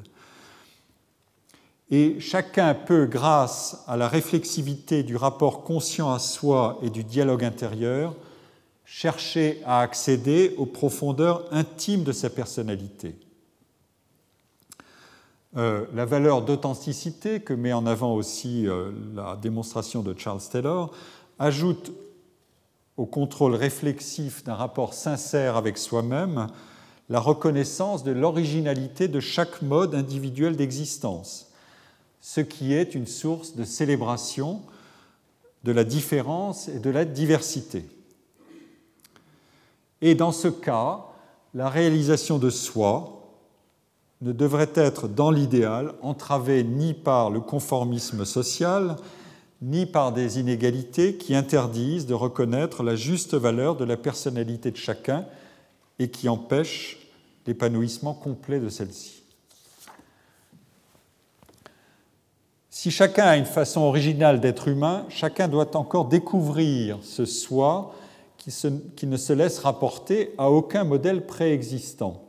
[1.91, 7.43] Et chacun peut, grâce à la réflexivité du rapport conscient à soi et du dialogue
[7.43, 8.15] intérieur,
[8.85, 13.15] chercher à accéder aux profondeurs intimes de sa personnalité.
[15.57, 20.93] Euh, la valeur d'authenticité que met en avant aussi euh, la démonstration de Charles Taylor
[21.39, 21.91] ajoute
[22.95, 26.47] au contrôle réflexif d'un rapport sincère avec soi-même
[27.09, 31.50] la reconnaissance de l'originalité de chaque mode individuel d'existence
[32.21, 34.61] ce qui est une source de célébration
[35.63, 37.85] de la différence et de la diversité.
[40.01, 41.05] Et dans ce cas,
[41.53, 43.17] la réalisation de soi
[44.21, 48.95] ne devrait être, dans l'idéal, entravée ni par le conformisme social,
[49.61, 54.77] ni par des inégalités qui interdisent de reconnaître la juste valeur de la personnalité de
[54.77, 55.25] chacun
[55.99, 56.97] et qui empêchent
[57.45, 59.20] l'épanouissement complet de celle-ci.
[62.73, 67.93] Si chacun a une façon originale d'être humain, chacun doit encore découvrir ce soi
[68.37, 72.23] qui, ne se laisse rapporter à aucun modèle préexistant.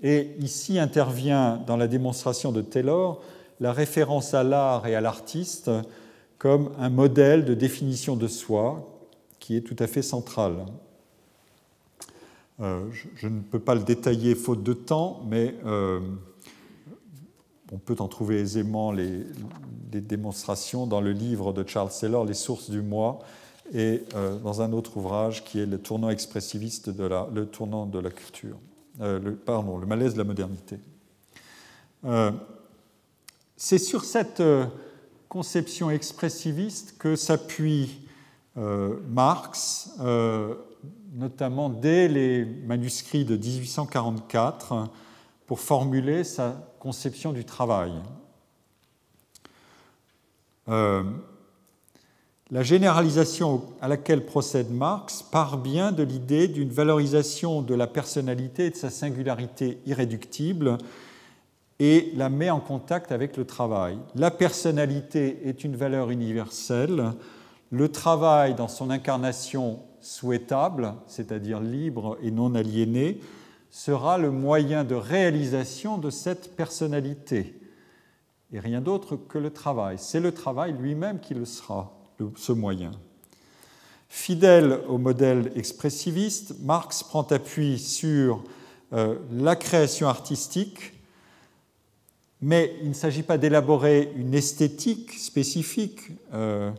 [0.00, 3.20] Et ici intervient dans la démonstration de Taylor
[3.58, 5.72] la référence à l'art et à l'artiste
[6.38, 8.88] comme un modèle de définition de soi
[9.40, 10.66] qui est tout à fait central.
[12.60, 12.84] Euh,
[13.16, 15.98] je, ne peux pas le détailler faute de temps, mais euh,
[17.72, 19.24] on peut en trouver aisément les,
[19.92, 23.20] démonstrations dans le livre de Charles Taylor, Les sources du moi,
[23.72, 28.00] et euh, dans un autre ouvrage qui est Le tournant expressiviste de la, tournant de
[28.00, 28.56] la culture,
[29.00, 30.78] euh, le, pardon, le malaise de la modernité.
[32.04, 32.32] Euh,
[33.56, 34.42] c'est sur cette
[35.28, 38.00] conception expressiviste que s'appuie
[38.56, 39.90] Marx,
[41.14, 44.90] notamment dès les manuscrits de 1844,
[45.46, 47.92] pour formuler sa conception du travail.
[50.68, 51.02] Euh,
[52.50, 58.66] la généralisation à laquelle procède Marx part bien de l'idée d'une valorisation de la personnalité
[58.66, 60.78] et de sa singularité irréductible
[61.80, 63.98] et la met en contact avec le travail.
[64.14, 67.12] La personnalité est une valeur universelle,
[67.70, 73.20] le travail dans son incarnation souhaitable, c'est-à-dire libre et non aliéné,
[73.74, 77.58] sera le moyen de réalisation de cette personnalité.
[78.52, 79.96] Et rien d'autre que le travail.
[79.98, 81.92] C'est le travail lui-même qui le sera,
[82.36, 82.92] ce moyen.
[84.08, 88.44] Fidèle au modèle expressiviste, Marx prend appui sur
[88.92, 90.92] euh, la création artistique,
[92.40, 95.98] mais il ne s'agit pas d'élaborer une esthétique spécifique,
[96.32, 96.70] euh,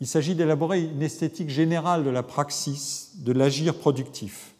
[0.00, 4.53] il s'agit d'élaborer une esthétique générale de la praxis, de l'agir productif.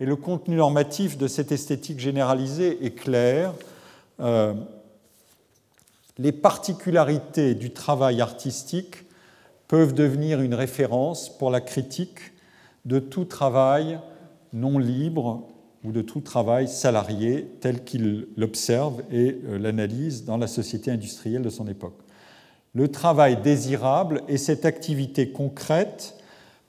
[0.00, 3.52] Et le contenu normatif de cette esthétique généralisée est clair.
[4.20, 4.54] Euh,
[6.18, 9.04] les particularités du travail artistique
[9.66, 12.32] peuvent devenir une référence pour la critique
[12.84, 13.98] de tout travail
[14.52, 15.48] non libre
[15.82, 21.42] ou de tout travail salarié tel qu'il l'observe et euh, l'analyse dans la société industrielle
[21.42, 21.98] de son époque.
[22.72, 26.14] Le travail désirable est cette activité concrète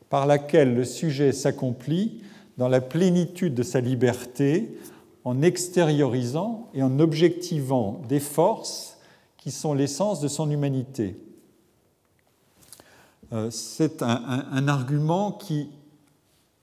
[0.10, 2.24] par laquelle le sujet s'accomplit
[2.60, 4.78] dans la plénitude de sa liberté
[5.24, 8.98] en extériorisant et en objectivant des forces
[9.38, 11.16] qui sont l'essence de son humanité.
[13.32, 15.70] Euh, c'est un, argument qui,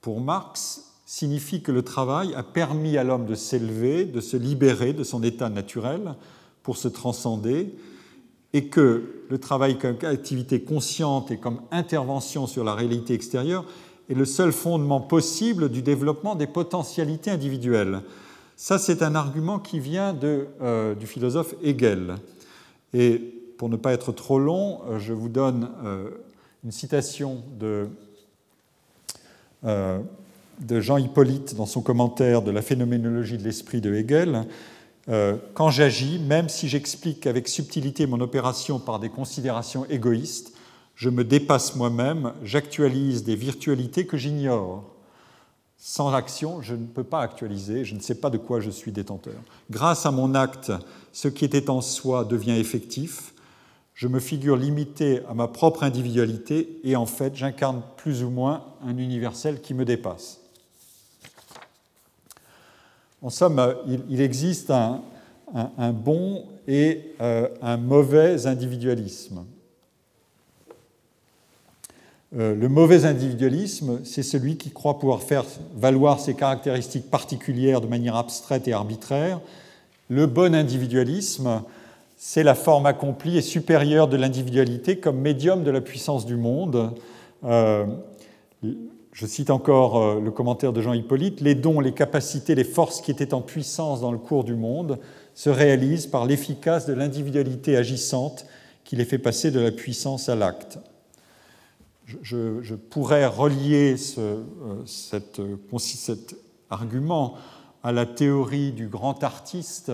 [0.03, 4.93] pour Marx, signifie que le travail a permis à l'homme de s'élever, de se libérer
[4.93, 6.15] de son état naturel
[6.63, 7.75] pour se transcender,
[8.53, 13.65] et que le travail comme activité consciente et comme intervention sur la réalité extérieure
[14.09, 18.03] est le seul fondement possible du développement des potentialités individuelles.
[18.57, 22.15] Ça, c'est un argument qui vient de, euh, du philosophe Hegel.
[22.95, 23.19] Et
[23.59, 26.09] pour ne pas être trop long, euh, je vous donne euh,
[26.65, 27.89] une citation de,
[29.63, 34.47] de Jean Hippolyte dans son commentaire de la phénoménologie de l'esprit de Hegel.
[35.55, 40.56] Quand j'agis, même si j'explique avec subtilité mon opération par des considérations égoïstes,
[40.97, 44.83] je me dépasse moi-même, j'actualise des virtualités que j'ignore.
[45.77, 48.93] Sans action, je ne peux pas actualiser, je ne sais pas de quoi je suis
[48.93, 49.35] détenteur.
[49.71, 50.73] Grâce à mon acte,
[51.13, 53.35] ce qui était en soi devient effectif.
[53.93, 58.65] Je me figure limité à ma propre individualité et en fait, j'incarne plus ou moins
[58.83, 60.41] un universel qui me dépasse.
[63.21, 63.77] En somme,
[64.09, 65.03] il, existe un,
[65.93, 69.45] bon et euh, un mauvais individualisme.
[72.35, 75.45] Euh, le mauvais individualisme, c'est celui qui croit pouvoir faire
[75.77, 79.41] valoir ses caractéristiques particulières de manière abstraite et arbitraire.
[80.09, 81.63] Le bon individualisme,
[82.17, 86.95] c'est la forme accomplie et supérieure de l'individualité comme médium de la puissance du monde.
[87.45, 87.87] Euh,
[89.13, 93.01] je cite encore euh, le commentaire de Jean Hippolyte, les dons, les capacités, les forces
[93.01, 94.99] qui étaient en puissance dans le cours du monde
[95.35, 98.47] se réalisent par l'efficace de l'individualité agissante
[98.85, 100.79] qui les fait passer de la puissance à l'acte
[102.23, 104.43] je, pourrais relier euh,
[104.87, 105.41] cet
[106.71, 107.35] argument
[107.83, 109.93] à la théorie du grand artiste,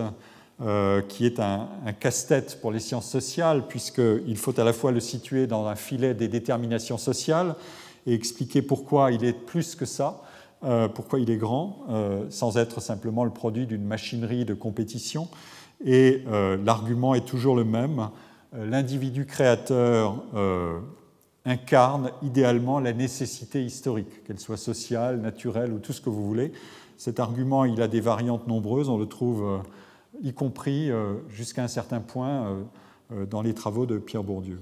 [0.61, 1.67] euh, qui est un,
[1.99, 6.13] casse-tête pour les sciences sociales, puisqu'il faut à la fois le situer dans un filet
[6.13, 7.55] des déterminations sociales
[8.05, 10.21] et expliquer pourquoi il est plus que ça,
[10.63, 11.85] euh, pourquoi il est grand,
[12.29, 15.27] sans être simplement le produit d'une machinerie de compétition.
[15.85, 16.23] Et
[16.63, 18.09] l'argument est toujours le même.
[18.53, 20.23] L'individu créateur
[21.45, 26.53] incarne idéalement la nécessité historique, qu'elle soit sociale, naturelle ou tout ce que vous voulez.
[26.97, 29.57] Cet argument, il a des variantes nombreuses, on le trouve euh,
[30.21, 32.63] y compris euh, jusqu'à un certain point
[33.11, 34.59] euh, dans les travaux de Pierre Bourdieu.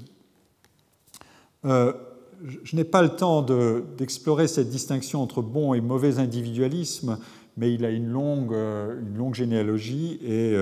[1.64, 7.20] Je n'ai pas le temps d'explorer cette distinction entre bon et mauvais individualisme,
[7.56, 10.58] mais il a une longue, une longue généalogie et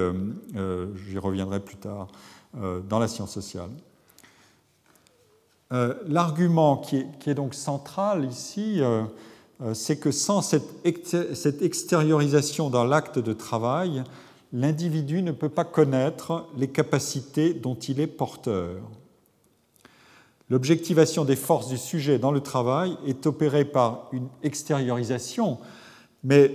[1.08, 2.10] j'y reviendrai plus tard
[2.54, 3.70] dans la science sociale.
[5.72, 9.04] Euh, l'argument qui, est, donc central ici, euh,
[9.62, 10.82] euh, c'est que sans cette,
[11.62, 14.04] extériorisation dans l'acte de travail,
[14.52, 18.82] l'individu ne peut pas connaître les capacités dont il est porteur.
[20.50, 25.60] L'objectivation des forces du sujet dans le travail est opérée par une extériorisation,
[26.24, 26.52] mais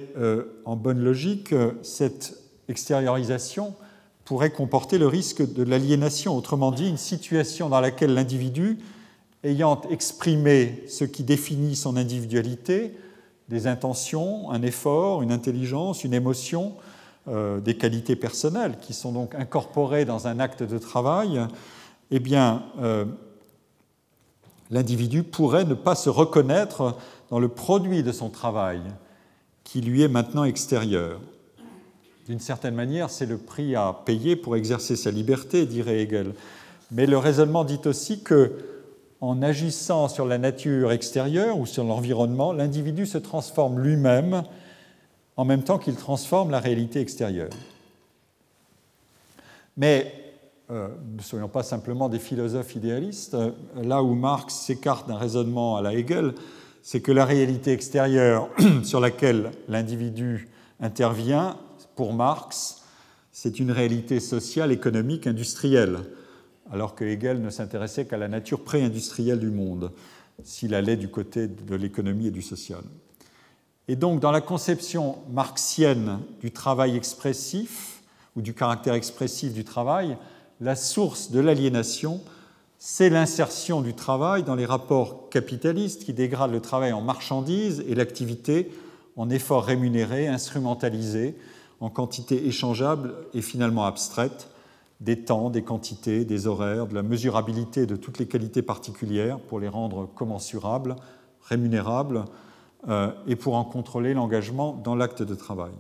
[0.65, 2.37] en bonne logique, cette
[2.67, 3.77] extériorisation
[4.25, 8.81] pourrait comporter le risque de l'aliénation, autrement dit une situation dans laquelle l'individu
[9.45, 12.97] ayant exprimé ce qui définit son individualité,
[13.49, 16.74] des intentions, un effort, une intelligence, une émotion,
[17.28, 21.40] euh, des qualités personnelles qui sont donc incorporées dans un acte de travail,
[22.11, 23.05] eh bien, euh,
[24.70, 26.97] l'individu pourrait ne pas se reconnaître
[27.30, 28.80] dans le produit de son travail,
[29.62, 31.20] qui lui est maintenant extérieur.
[32.26, 36.34] D'une certaine manière, c'est le prix à payer pour exercer sa liberté, dirait Hegel.
[36.90, 38.53] Mais le raisonnement dit aussi que
[39.25, 44.43] en agissant sur la nature extérieure ou sur l'environnement, l'individu se transforme lui-même
[45.37, 47.51] en même temps qu'il transforme la réalité extérieure.
[49.77, 50.12] Mais
[50.70, 53.37] euh, ne soyons pas simplement des philosophes idéalistes.
[53.83, 56.35] Là où Marx s'écarte d'un raisonnement à la Hegel,
[56.83, 58.49] c'est que la réalité extérieure
[58.85, 60.49] sur laquelle l'individu
[60.81, 61.57] intervient,
[61.97, 62.83] pour Marx,
[63.33, 66.01] c'est une réalité sociale, économique, industrielle
[66.71, 69.93] alors que Hegel ne s'intéressait qu'à la nature pré-industrielle du monde,
[70.43, 72.83] s'il allait du côté de l'économie et du social.
[73.87, 78.03] Et donc, dans la conception marxienne du travail expressif,
[78.37, 80.17] ou du caractère expressif du travail,
[80.61, 82.21] la source de l'aliénation,
[82.79, 87.95] c'est l'insertion du travail dans les rapports capitalistes qui dégradent le travail en marchandise et
[87.95, 88.71] l'activité
[89.17, 91.37] en effort rémunéré, instrumentalisé,
[91.81, 94.49] en quantité échangeable et finalement abstraite,
[95.05, 99.61] des temps, des quantités, des horaires, de la mesurabilité de toutes les qualités particulières pour
[99.61, 100.96] les rendre commensurables,
[101.42, 102.24] rémunérables,
[102.88, 105.72] euh, et pour en contrôler l'engagement dans l'acte de travail.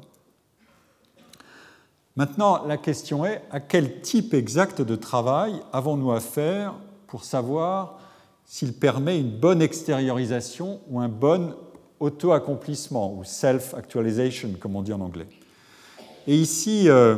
[2.16, 6.74] Maintenant, la question est à quel type exact de travail avons-nous affaire
[7.06, 7.98] pour savoir
[8.44, 11.54] s'il permet une bonne extériorisation ou un bon
[11.98, 15.28] auto-accomplissement, ou self-actualization, comme on dit en anglais?
[16.26, 17.16] Et ici, euh,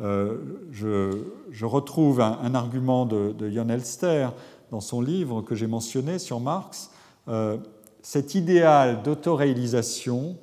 [0.00, 0.38] euh,
[0.72, 4.28] je, retrouve un, argument de, Jon Elster
[4.70, 6.90] dans son livre que j'ai mentionné sur Marx.
[7.28, 7.56] Euh,
[8.02, 10.36] cet idéal d'autoréalisation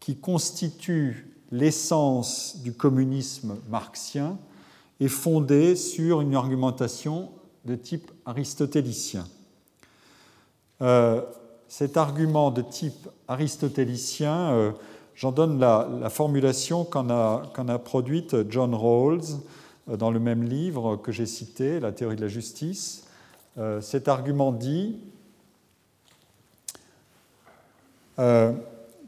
[0.00, 4.38] qui constitue l'essence du communisme marxien
[5.00, 7.30] est fondé sur une argumentation
[7.64, 9.26] de type aristotélicien.
[10.82, 11.22] Euh,
[11.68, 14.74] cet argument de type aristotélicien,
[15.14, 19.22] j'en donne la, formulation qu'en a, produite John Rawls
[19.88, 23.04] euh, dans le même livre que j'ai cité, La théorie de la justice.
[23.80, 24.96] cet argument dit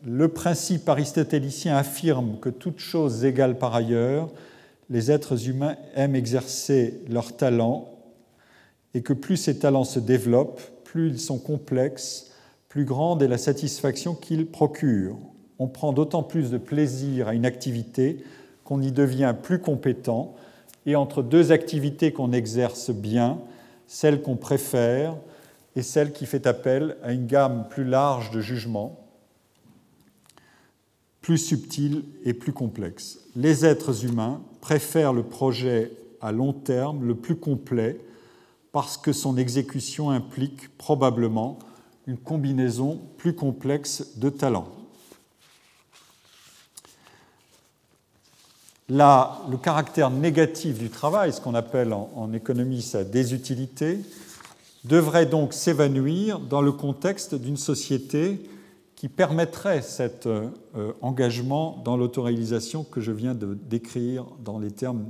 [0.07, 4.28] le principe aristotélicien affirme que toute chose égale par ailleurs,
[4.88, 7.90] les êtres humains aiment exercer leur talent
[8.94, 12.30] et que plus ces talents se développent, plus ils sont complexes,
[12.68, 15.18] plus grande est la satisfaction qu'ils procurent.
[15.59, 18.22] On prend d'autant plus de plaisir à une activité
[18.64, 20.34] qu'on y devient plus compétent,
[20.86, 23.38] et entre deux activités qu'on exerce bien,
[23.86, 25.16] celle qu'on préfère
[25.74, 28.98] et celle qui fait appel à une gamme plus large de jugements,
[31.20, 33.18] plus subtile et plus complexe.
[33.34, 38.00] Les êtres humains préfèrent le projet à long terme le plus complet
[38.72, 41.59] parce que son exécution implique probablement
[42.07, 44.76] une combinaison plus complexe de talents.
[48.89, 53.99] Le caractère négatif du travail, ce qu'on appelle en, économie sa désutilité,
[54.84, 58.41] devrait donc s'évanouir dans le contexte d'une société
[58.95, 60.49] qui permettrait cet euh,
[61.03, 65.07] engagement dans l'autoréalisation que je viens de décrire dans les termes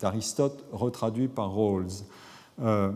[0.00, 1.86] d'Aristote retraduits par Rawls.
[2.62, 2.90] Euh,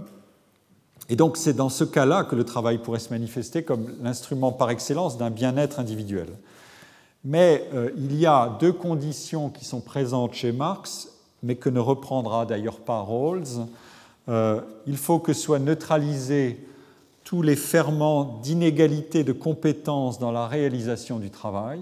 [1.08, 4.70] et donc c'est dans ce cas-là que le travail pourrait se manifester comme l'instrument par
[4.70, 6.28] excellence d'un bien-être individuel.
[7.24, 11.08] Mais euh, il y a deux conditions qui sont présentes chez Marx,
[11.42, 13.66] mais que ne reprendra d'ailleurs pas Rawls.
[14.28, 16.64] Euh, il faut que soient neutralisés
[17.24, 21.80] tous les ferments d'inégalité de compétences dans la réalisation du travail.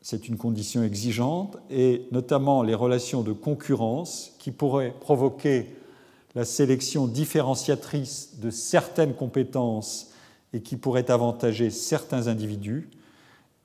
[0.00, 5.76] C'est une condition exigeante, et notamment les relations de concurrence qui pourraient provoquer
[6.34, 10.10] la sélection différenciatrice de certaines compétences
[10.52, 12.88] et qui pourrait avantager certains individus,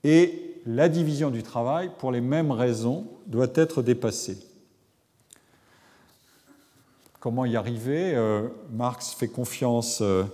[0.08, 4.38] et la division du travail, pour les mêmes raisons, doit être dépassée.
[7.20, 8.14] Comment y arriver?
[8.14, 10.24] Euh, Marx fait confiance euh,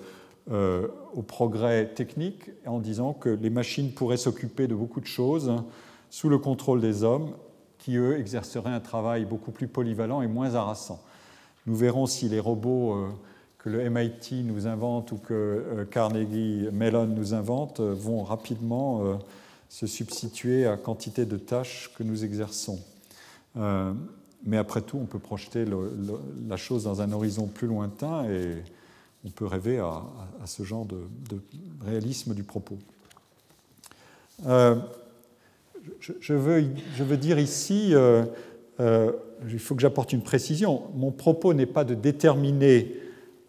[0.51, 5.53] euh, au progrès technique en disant que les machines pourraient s'occuper de beaucoup de choses
[6.11, 7.33] sous le contrôle des hommes
[7.79, 11.03] qui, eux, exerceraient un travail beaucoup plus polyvalent et moins harassant.
[11.67, 13.09] Nous verrons si les robots euh,
[13.59, 19.19] que le MIT nous invente ou que euh, Carnegie Mellon nous invente vont rapidement
[19.75, 22.79] se substituer à quantité de tâches que nous exerçons.
[23.57, 25.65] Mais après tout, on peut projeter
[26.47, 28.63] la chose dans un horizon plus lointain et
[29.25, 30.05] on peut rêver à,
[30.47, 31.01] ce genre de,
[31.85, 32.79] réalisme du propos.
[34.45, 36.65] je, veux,
[36.97, 39.13] je, veux, dire ici euh,
[39.49, 40.83] il faut que j'apporte une précision.
[40.95, 42.95] Mon propos n'est pas de déterminer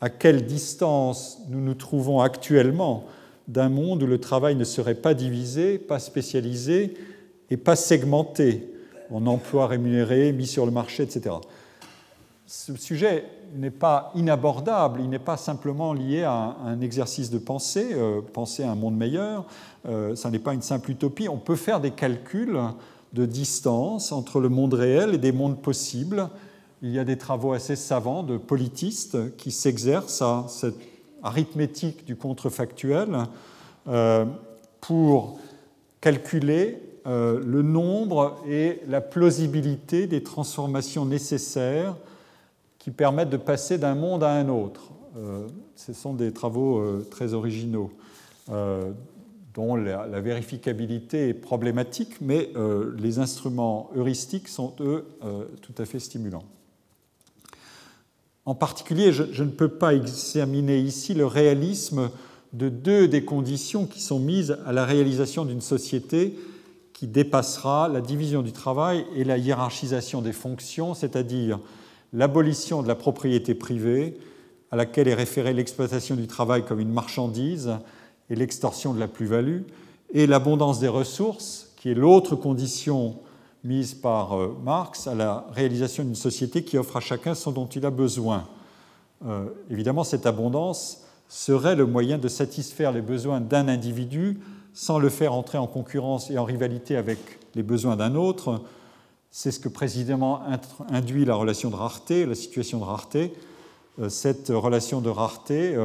[0.01, 3.05] à quelle distance nous nous trouvons actuellement
[3.47, 6.95] d'un monde où le travail ne serait pas divisé, pas spécialisé
[7.49, 8.71] et pas segmenté
[9.11, 11.35] en emplois rémunérés, mis sur le marché, etc.
[12.47, 13.25] Ce sujet
[13.55, 18.63] n'est pas inabordable, il n'est pas simplement lié à un exercice de pensée, euh, penser
[18.63, 19.45] à un monde meilleur,
[19.87, 21.29] euh, ça n'est pas une simple utopie.
[21.29, 22.59] On peut faire des calculs
[23.13, 26.29] de distance entre le monde réel et des mondes possibles.
[26.81, 30.94] Il y a des travaux assez savants de politistes qui s'exercent à cette
[31.25, 33.09] arithmétique du contrefactuel
[33.87, 34.25] euh,
[34.79, 35.39] pour
[35.99, 41.95] calculer euh, le nombre et la plausibilité des transformations nécessaires
[42.77, 44.91] qui permettent de passer d'un monde à un autre.
[45.17, 47.91] Euh, ce sont des travaux très originaux
[49.53, 52.51] dont la, vérificabilité est problématique, mais
[52.97, 55.05] les instruments heuristiques sont, eux,
[55.61, 56.43] tout à fait stimulants.
[58.45, 62.11] En particulier, je, ne peux pas examiner ici le réalisme
[62.53, 66.35] de deux des conditions qui sont mises à la réalisation d'une société
[66.93, 71.59] qui dépassera la division du travail et la hiérarchisation des fonctions, c'est-à-dire
[72.13, 74.17] l'abolition de la propriété privée,
[74.71, 77.73] à laquelle est référée l'exploitation du travail comme une marchandise
[78.29, 79.63] et l'extorsion de la plus-value,
[80.13, 83.17] et l'abondance des ressources, qui est l'autre condition
[83.65, 87.65] mise par euh, Marx à la réalisation d'une société qui offre à chacun ce dont
[87.65, 88.47] il a besoin.
[89.25, 94.39] Euh, évidemment, cette abondance serait le moyen de satisfaire les besoins d'un individu
[94.73, 97.17] sans le faire entrer en concurrence et en rivalité avec
[97.55, 98.61] les besoins d'un autre.
[99.31, 100.41] C'est ce que précisément
[100.89, 103.33] induit la relation de rareté, la situation de rareté,
[103.99, 105.75] euh, cette relation de rareté,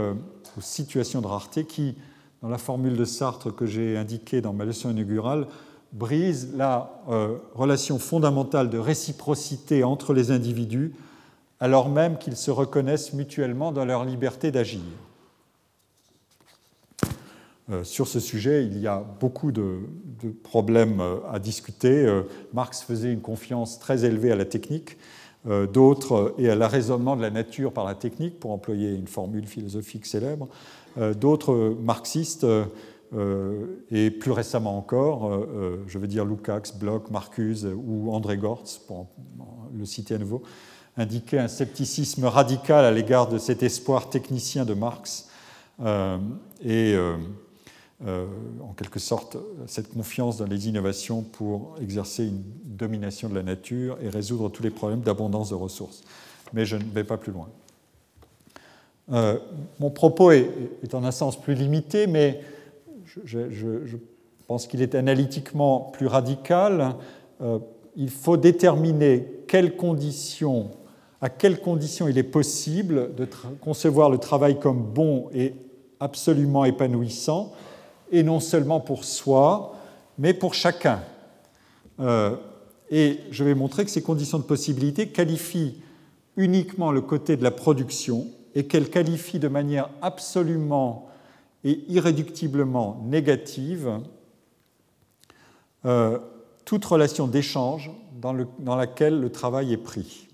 [0.56, 1.94] ou situation de rareté, qui,
[2.42, 5.46] dans la formule de Sartre que j'ai indiquée dans ma leçon inaugurale,
[5.92, 10.92] brise la euh, relation fondamentale de réciprocité entre les individus,
[11.58, 14.80] alors même qu'ils se reconnaissent mutuellement dans leur liberté d'agir.
[17.70, 19.80] Euh, sur ce sujet, il y a beaucoup de,
[20.42, 22.06] problèmes euh, à discuter.
[22.52, 24.96] Marx faisait une confiance très élevée à la technique,
[25.72, 30.04] d'autres et à l'arraisonnement de la nature par la technique, pour employer une formule philosophique
[30.04, 30.48] célèbre.
[31.18, 32.44] D'autres marxistes
[33.90, 38.78] et plus récemment encore, euh, euh, je veux dire Lukács, Bloch, Marcuse ou André Gortz,
[38.78, 39.08] pour
[39.76, 40.42] le citer à nouveau,
[40.96, 45.28] indiquaient un scepticisme radical à l'égard de cet espoir technicien de Marx
[46.62, 46.96] et
[48.02, 53.96] en quelque sorte cette confiance dans les innovations pour exercer une domination de la nature
[54.02, 56.02] et résoudre tous les problèmes d'abondance de ressources.
[56.52, 57.48] Mais je ne vais pas plus loin.
[59.78, 62.40] mon propos est, en un sens plus limité, mais
[63.24, 63.96] je,
[64.46, 66.96] pense qu'il est analytiquement plus radical.
[67.40, 67.58] Euh,
[67.96, 69.44] il faut déterminer
[71.20, 73.28] à quelles conditions il est possible de
[73.60, 75.54] concevoir le travail comme bon et
[75.98, 77.52] absolument épanouissant,
[78.10, 79.74] et non seulement pour soi,
[80.18, 81.00] mais pour chacun.
[82.00, 82.36] Euh,
[82.90, 85.80] et je vais montrer que ces conditions de possibilité qualifient
[86.36, 91.09] uniquement le côté de la production et qu'elles qualifient de manière absolument
[91.64, 94.00] et irréductiblement négative
[95.84, 96.18] euh,
[96.64, 97.90] toute relation d'échange
[98.20, 100.28] dans, laquelle le travail est pris.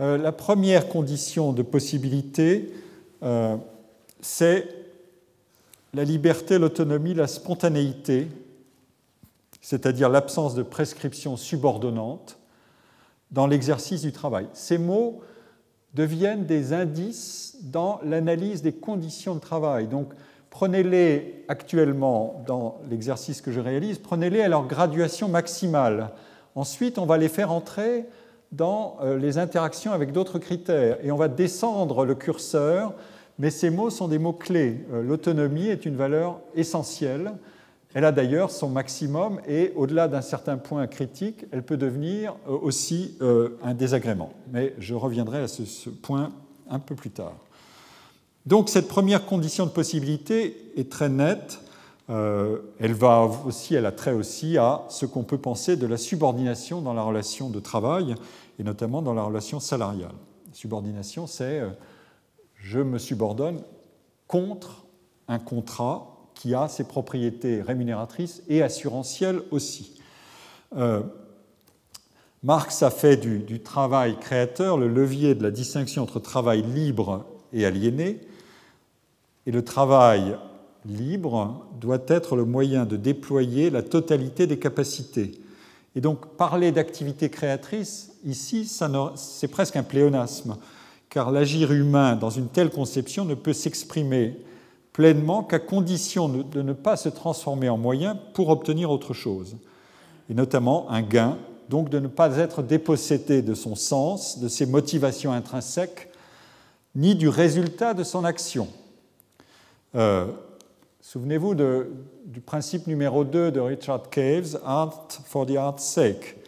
[0.00, 2.72] Euh, la première condition de possibilité,
[3.22, 3.56] euh,
[4.20, 4.68] c'est
[5.94, 8.28] la liberté, l'autonomie, la spontanéité,
[9.60, 12.38] c'est-à-dire l'absence de prescription subordonnante
[13.30, 14.48] dans l'exercice du travail.
[14.54, 15.20] Ces mots
[15.94, 19.88] deviennent des indices dans l'analyse des conditions de travail.
[19.88, 20.12] Donc,
[20.50, 26.10] prenez-les actuellement dans l'exercice que je réalise, prenez-les à leur graduation maximale.
[26.54, 28.06] Ensuite, on va les faire entrer
[28.52, 32.94] dans euh, les interactions avec d'autres critères et on va descendre le curseur,
[33.38, 34.84] mais ces mots sont des mots clés.
[34.92, 37.32] Euh, l'autonomie est une valeur essentielle
[37.94, 42.52] elle a d'ailleurs son maximum et au-delà d'un certain point critique, elle peut devenir euh,
[42.52, 44.32] aussi euh, un désagrément.
[44.52, 46.32] Mais je reviendrai à ce, point
[46.68, 47.34] un peu plus tard.
[48.44, 51.60] Donc cette première condition de possibilité est très nette.
[52.10, 55.96] Euh, elle va aussi, elle a trait aussi à ce qu'on peut penser de la
[55.96, 58.14] subordination dans la relation de travail
[58.58, 60.14] et notamment dans la relation salariale.
[60.52, 61.62] subordination, c'est
[62.54, 63.62] je me subordonne
[64.26, 64.84] contre
[65.28, 70.00] un contrat qui a ses propriétés rémunératrices et assurantielles aussi.
[70.76, 71.02] Euh,
[72.44, 77.26] Marx a fait du, du, travail créateur le levier de la distinction entre travail libre
[77.52, 78.20] et aliéné,
[79.46, 80.38] et le travail
[80.86, 85.40] libre doit être le moyen de déployer la totalité des capacités.
[85.96, 88.70] Et donc parler d'activité créatrice, ici,
[89.16, 90.56] c'est presque un pléonasme,
[91.08, 94.38] car l'agir humain dans une telle conception ne peut s'exprimer
[94.98, 99.56] pleinement qu'à condition de ne pas se transformer en moyen pour obtenir autre chose,
[100.28, 101.38] et notamment un gain,
[101.68, 106.08] donc de ne pas être dépossédé de son sens, de ses motivations intrinsèques,
[106.96, 108.66] ni du résultat de son action.
[109.94, 110.26] Euh,
[111.00, 116.38] souvenez-vous du principe numéro 2 de Richard Caves, Art for the art's sake.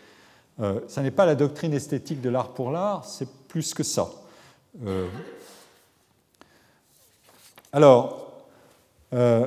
[0.59, 4.11] Euh, ce n'est pas la doctrine esthétique de l'art pour l'art, c'est plus que ça.
[4.84, 5.07] Euh,
[7.72, 8.30] alors,
[9.12, 9.46] euh,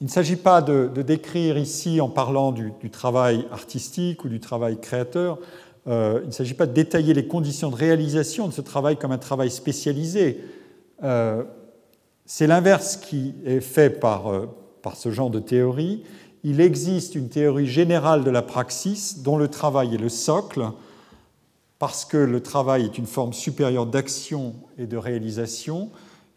[0.00, 4.80] il ne s'agit pas de, décrire ici, en parlant du, travail artistique ou du travail
[4.80, 5.38] créateur,
[5.86, 9.12] euh, il ne s'agit pas de détailler les conditions de réalisation de ce travail comme
[9.12, 10.42] un travail spécialisé.
[11.02, 11.44] Euh,
[12.26, 14.30] c'est l'inverse qui est fait par,
[14.82, 16.02] par ce genre de théorie.
[16.42, 20.62] Il existe une théorie générale de la praxis dont le travail est le socle,
[21.78, 25.90] parce que le travail est une forme supérieure d'action et de réalisation,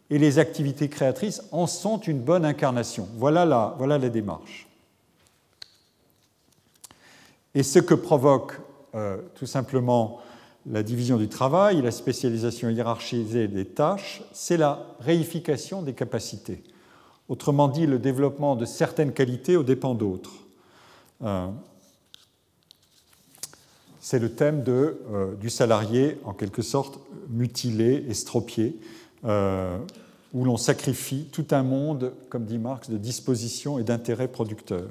[0.10, 3.08] et les activités créatrices en sont une bonne incarnation.
[3.16, 4.68] Voilà la, démarche.
[7.56, 8.54] Et ce que provoque
[8.96, 10.20] euh, tout simplement
[10.70, 16.64] la division du travail, la spécialisation hiérarchisée des tâches, c'est la réification des capacités.
[17.30, 20.34] Autrement dit, le développement de certaines qualités aux dépens d'autres.
[21.24, 21.48] Euh,
[24.00, 27.00] c'est le thème euh, du salarié, en quelque sorte,
[27.30, 28.78] mutilé, estropié,
[29.26, 29.78] euh,
[30.34, 34.90] où l'on sacrifie tout un monde, comme dit Marx, de dispositions et d'intérêts producteurs.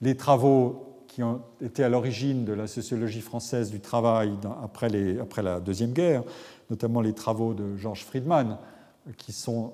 [0.00, 4.32] Les travaux qui ont été à l'origine de la sociologie française du travail
[4.62, 4.88] après,
[5.42, 6.22] la Deuxième Guerre,
[6.70, 8.58] notamment les travaux de Georges Friedman,
[9.16, 9.72] qui sont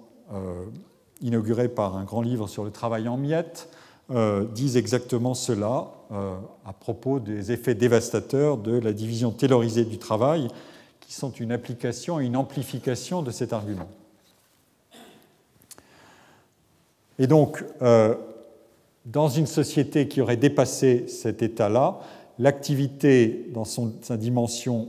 [1.20, 3.68] inauguré par un grand livre sur le travail en miettes,
[4.10, 6.34] euh, disent exactement cela euh,
[6.66, 10.48] à propos des effets dévastateurs de la division taylorisée du travail,
[11.06, 13.88] qui sont une application et une amplification de cet argument.
[17.18, 18.14] Et donc, euh,
[19.06, 22.00] dans une société qui aurait dépassé cet état-là,
[22.38, 24.88] l'activité dans son, sa dimension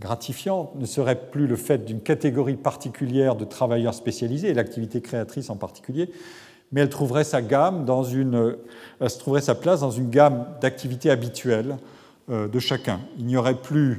[0.00, 5.56] gratifiante ne serait plus le fait d'une catégorie particulière de travailleurs spécialisés, l'activité créatrice en
[5.56, 6.10] particulier,
[6.70, 8.56] mais elle trouverait sa gamme dans une,
[9.00, 11.76] elle trouverait sa place dans une gamme d'activités habituelles
[12.30, 13.00] euh, de chacun.
[13.18, 13.96] Il n'y aurait plus euh,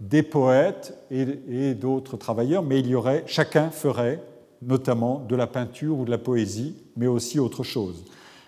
[0.00, 4.22] des poètes et, d'autres travailleurs, mais il y aurait, chacun ferait
[4.62, 8.04] notamment de la peinture ou de la poésie, mais aussi autre chose,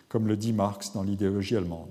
[0.09, 1.89] comme le dit Marx dans l'idéologie allemande.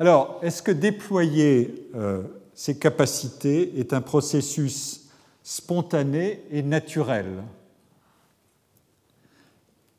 [0.00, 2.22] Alors, est-ce que déployer euh,
[2.54, 5.08] ces capacités est un processus
[5.42, 7.42] spontané et naturel?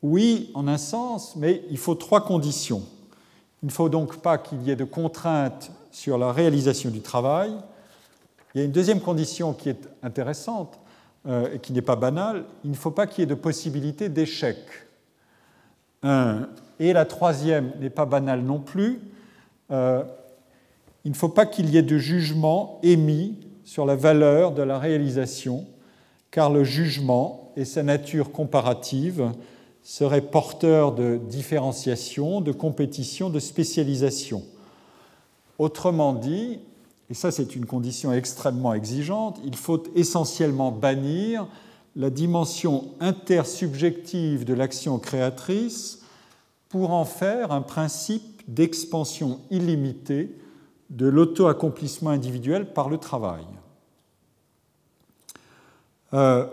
[0.02, 2.84] Oui, en un sens, mais il faut trois conditions.
[3.62, 7.52] Il ne faut donc pas qu'il y ait de contraintes sur la réalisation du travail.
[8.54, 10.80] Il y a une deuxième condition qui est intéressante
[11.28, 12.46] euh, et qui n'est pas banale.
[12.64, 14.58] Il ne faut pas qu'il y ait de possibilité d'échec.
[16.80, 19.02] Et la troisième n'est pas banale non plus.
[19.72, 20.04] Euh,
[21.04, 24.80] il ne faut pas qu'il y ait de jugement émis sur la valeur de la
[24.80, 25.66] réalisation,
[26.32, 29.32] car le jugement et sa nature comparative
[29.84, 34.44] seraient porteurs de différenciation, de compétition, de spécialisation.
[35.60, 36.60] Autrement dit,
[37.10, 41.47] et ça c'est une condition extrêmement exigeante, il faut essentiellement bannir
[41.95, 46.01] la dimension intersubjective de l'action créatrice
[46.70, 50.36] pour en faire un principe d'expansion illimitée
[50.89, 53.43] de l'auto-accomplissement individuel par le travail.
[56.14, 56.47] Euh,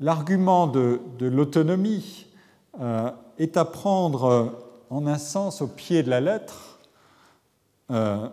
[0.00, 2.26] l'argument de, l'autonomie
[2.80, 4.54] euh, est à prendre
[4.90, 6.67] en un sens au pied de la lettre.
[7.90, 8.28] Euh,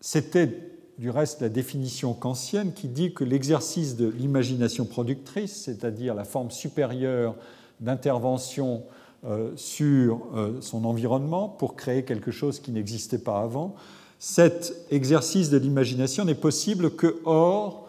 [0.00, 6.24] c'était du reste la définition kantienne qui dit que l'exercice de l'imagination productrice, c'est-à-dire la
[6.24, 7.34] forme supérieure
[7.80, 8.84] d'intervention
[9.24, 13.74] euh, sur euh, son environnement pour créer quelque chose qui n'existait pas avant.
[14.18, 17.88] Cet exercice de l'imagination n'est possible que hors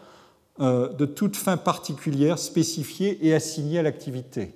[0.59, 4.53] de toute fin particulière spécifiée et assignée à l'activité.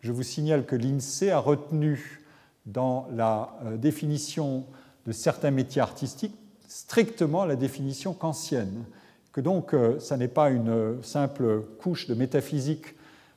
[0.00, 2.22] Je vous signale que l'INSEE a retenu
[2.64, 4.64] dans la définition
[5.06, 6.34] de certains métiers artistiques
[6.68, 8.84] strictement la définition kantienne,
[9.32, 12.94] que donc ça n'est pas une simple couche de métaphysique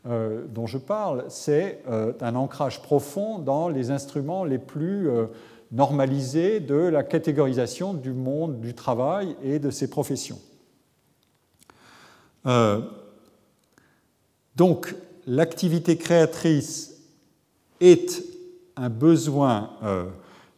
[0.08, 5.26] euh, dont je parle, c'est euh, un ancrage profond dans les instruments les plus euh,
[5.74, 10.40] normalisés de la catégorisation du monde du travail et de ses professions.
[14.56, 14.96] donc,
[15.26, 17.02] l'activité créatrice
[17.82, 18.24] est
[18.78, 19.72] un besoin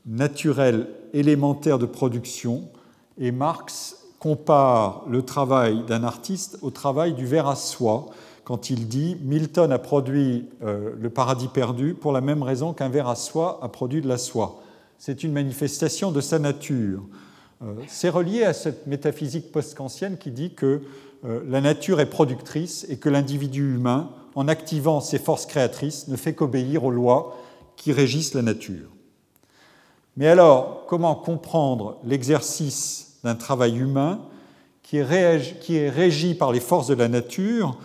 [0.05, 2.69] naturel élémentaire de production
[3.17, 8.07] et Marx compare le travail d'un artiste au travail du verre à soie
[8.43, 12.89] quand il dit Milton a produit euh, le paradis perdu pour la même raison qu'un
[12.89, 14.63] verre à soie a produit de la soie.
[14.97, 17.03] C'est une manifestation de sa nature.
[17.61, 20.81] Euh, c'est relié à cette métaphysique post-kantienne qui dit que
[21.25, 26.15] euh, la nature est productrice et que l'individu humain, en activant ses forces créatrices, ne
[26.15, 27.37] fait qu'obéir aux lois
[27.75, 28.89] qui régissent la nature.
[30.17, 34.19] Mais alors, comment comprendre l'exercice d'un travail humain
[34.83, 37.77] qui est régi par les forces de la nature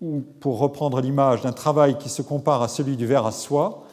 [0.00, 3.84] ou pour reprendre l'image d'un travail qui se compare à celui du verre à soie,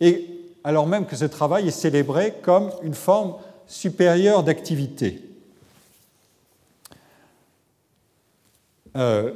[0.00, 0.26] et
[0.64, 3.34] alors même que ce travail est célébré comme une forme
[3.66, 5.22] supérieure d'activité.
[8.96, 9.32] Euh,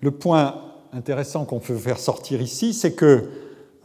[0.00, 0.54] le point
[0.92, 3.28] intéressant qu'on peut faire sortir ici, c'est que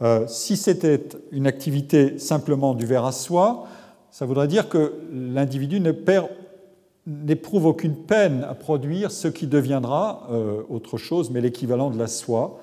[0.00, 3.66] euh, si c'était une activité simplement du verre à soie,
[4.10, 5.80] ça voudrait dire que l'individu
[7.06, 12.06] n'éprouve aucune peine à produire ce qui deviendra euh, autre chose, mais l'équivalent de la
[12.06, 12.60] soi.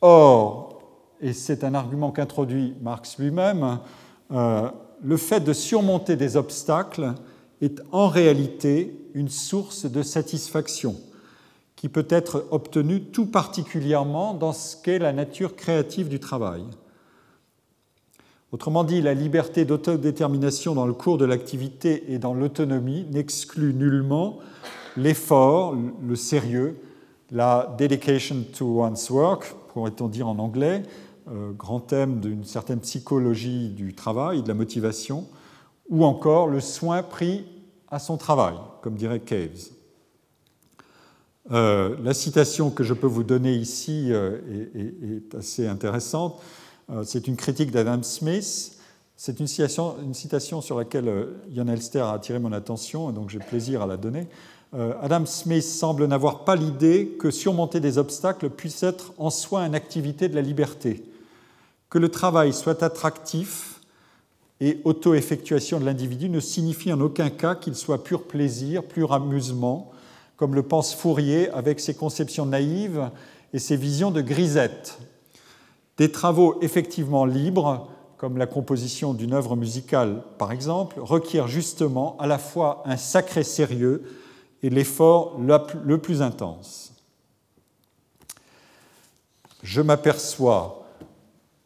[0.00, 0.80] Or,
[1.20, 3.78] et c'est un argument qu'introduit Marx lui-même,
[4.32, 4.68] euh,
[5.02, 7.14] le fait de surmonter des obstacles
[7.62, 10.96] est en réalité une source de satisfaction
[11.84, 16.64] qui peut être obtenue tout particulièrement dans ce qu'est la nature créative du travail.
[18.52, 24.38] Autrement dit, la liberté d'autodétermination dans le cours de l'activité et dans l'autonomie n'exclut nullement
[24.96, 26.80] l'effort, le sérieux,
[27.30, 30.84] la dedication to one's work, pourrait-on dire en anglais,
[31.30, 35.26] euh, grand thème d'une certaine psychologie du travail, de la motivation,
[35.90, 37.44] ou encore le soin pris
[37.90, 39.68] à son travail, comme dirait Caves.
[41.52, 44.38] Euh, la citation que je peux vous donner ici euh,
[44.74, 46.40] est, assez intéressante.
[47.04, 48.72] c'est une critique d'Adam Smith.
[49.16, 53.80] C'est une citation, sur laquelle Yann Elster a attiré mon attention, et donc j'ai plaisir
[53.80, 54.26] à la donner.
[54.72, 59.76] Adam Smith semble n'avoir pas l'idée que surmonter des obstacles puisse être en soi une
[59.76, 61.04] activité de la liberté
[61.94, 63.80] que le travail soit attractif
[64.58, 69.92] et auto-effectuation de l'individu ne signifie en aucun cas qu'il soit pur plaisir, pur amusement,
[70.36, 73.10] comme le pense Fourier avec ses conceptions naïves
[73.52, 74.98] et ses visions de grisette.
[75.96, 82.26] Des travaux effectivement libres, comme la composition d'une œuvre musicale par exemple, requièrent justement à
[82.26, 84.02] la fois un sacré sérieux
[84.62, 86.92] et l'effort le plus intense.
[89.62, 90.86] Je m'aperçois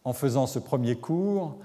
[0.05, 1.59] en faisant ce premier cours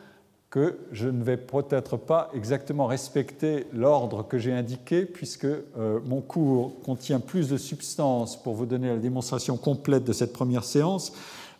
[0.54, 6.22] que je ne vais peut-être pas exactement respecter l'ordre que j'ai indiqué, puisque euh, mon
[6.22, 11.12] cours contient plus de substance pour vous donner la démonstration complète de cette première séance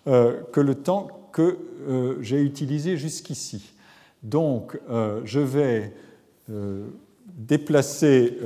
[0.06, 3.74] euh, que le temps que euh, j'ai utilisé jusqu'ici.
[4.22, 4.80] Donc,
[5.26, 5.92] je vais
[7.28, 8.38] déplacer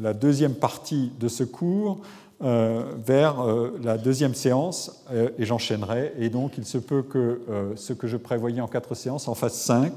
[0.00, 2.00] la deuxième partie de ce cours
[2.40, 6.12] vers euh, la deuxième séance euh, et j'enchaînerai.
[6.18, 7.40] Et donc, il se peut que
[7.76, 9.92] ce que je prévoyais en quatre séances en fasse cinq.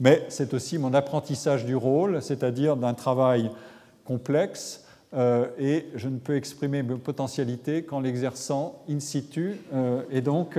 [0.00, 3.50] Mais c'est aussi mon apprentissage du rôle, c'est-à-dire d'un travail
[4.04, 4.84] complexe.
[5.14, 9.60] et je ne peux exprimer mes potentialités qu'en l'exerçant in situ.
[10.10, 10.58] et donc,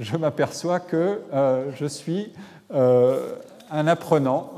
[0.00, 1.20] je m'aperçois que
[1.76, 2.32] je suis
[2.72, 4.54] un apprenant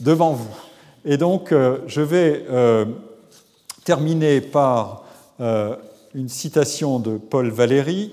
[0.00, 0.56] devant vous.
[1.04, 1.54] Et donc,
[1.86, 2.44] je vais
[3.84, 5.07] terminer par euh,
[5.38, 8.12] une citation de Paul Valéry,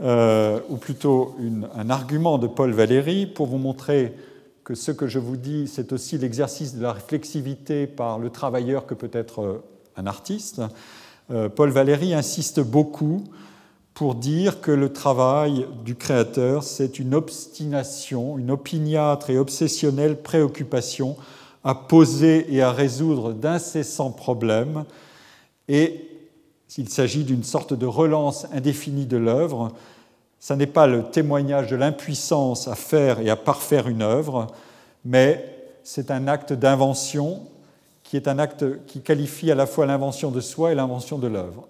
[0.00, 1.34] euh, ou plutôt
[1.74, 4.14] un argument de Paul Valéry, pour vous montrer
[4.64, 8.84] que ce que je vous dis, c'est aussi l'exercice de la réflexivité par le travailleur
[8.84, 9.64] que peut être euh,
[9.96, 10.60] un artiste.
[11.56, 13.24] Paul Valéry insiste beaucoup
[13.94, 21.16] pour dire que le travail du créateur, c'est une obstination, une opiniâtre et obsessionnelle préoccupation
[21.64, 24.84] à poser et à résoudre d'incessants problèmes
[25.66, 26.15] et
[26.68, 29.72] s'il s'agit d'une sorte de relance indéfinie de l'œuvre.
[30.40, 34.48] Ce n'est pas le témoignage de l'impuissance à faire et à parfaire une œuvre,
[35.04, 37.42] mais c'est un acte d'invention
[38.02, 41.26] qui est un acte qui qualifie à la fois l'invention de soi et l'invention de
[41.26, 41.66] l'œuvre.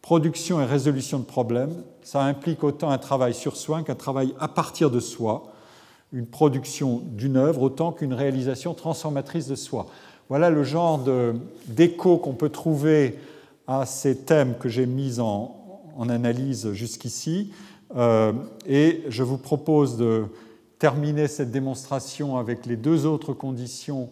[0.00, 4.48] Production et résolution de problèmes, ça implique autant un travail sur soi qu'un travail à
[4.48, 5.52] partir de soi,
[6.12, 9.86] une production d'une œuvre autant qu'une réalisation transformatrice de soi.
[10.28, 11.00] Voilà le genre
[11.66, 13.18] d'écho qu'on peut trouver
[13.66, 15.52] à ces thèmes que j'ai mis en,
[16.08, 17.52] analyse jusqu'ici.
[17.96, 18.32] Euh,
[18.66, 20.26] et je vous propose de
[20.78, 24.10] terminer cette démonstration avec les deux autres conditions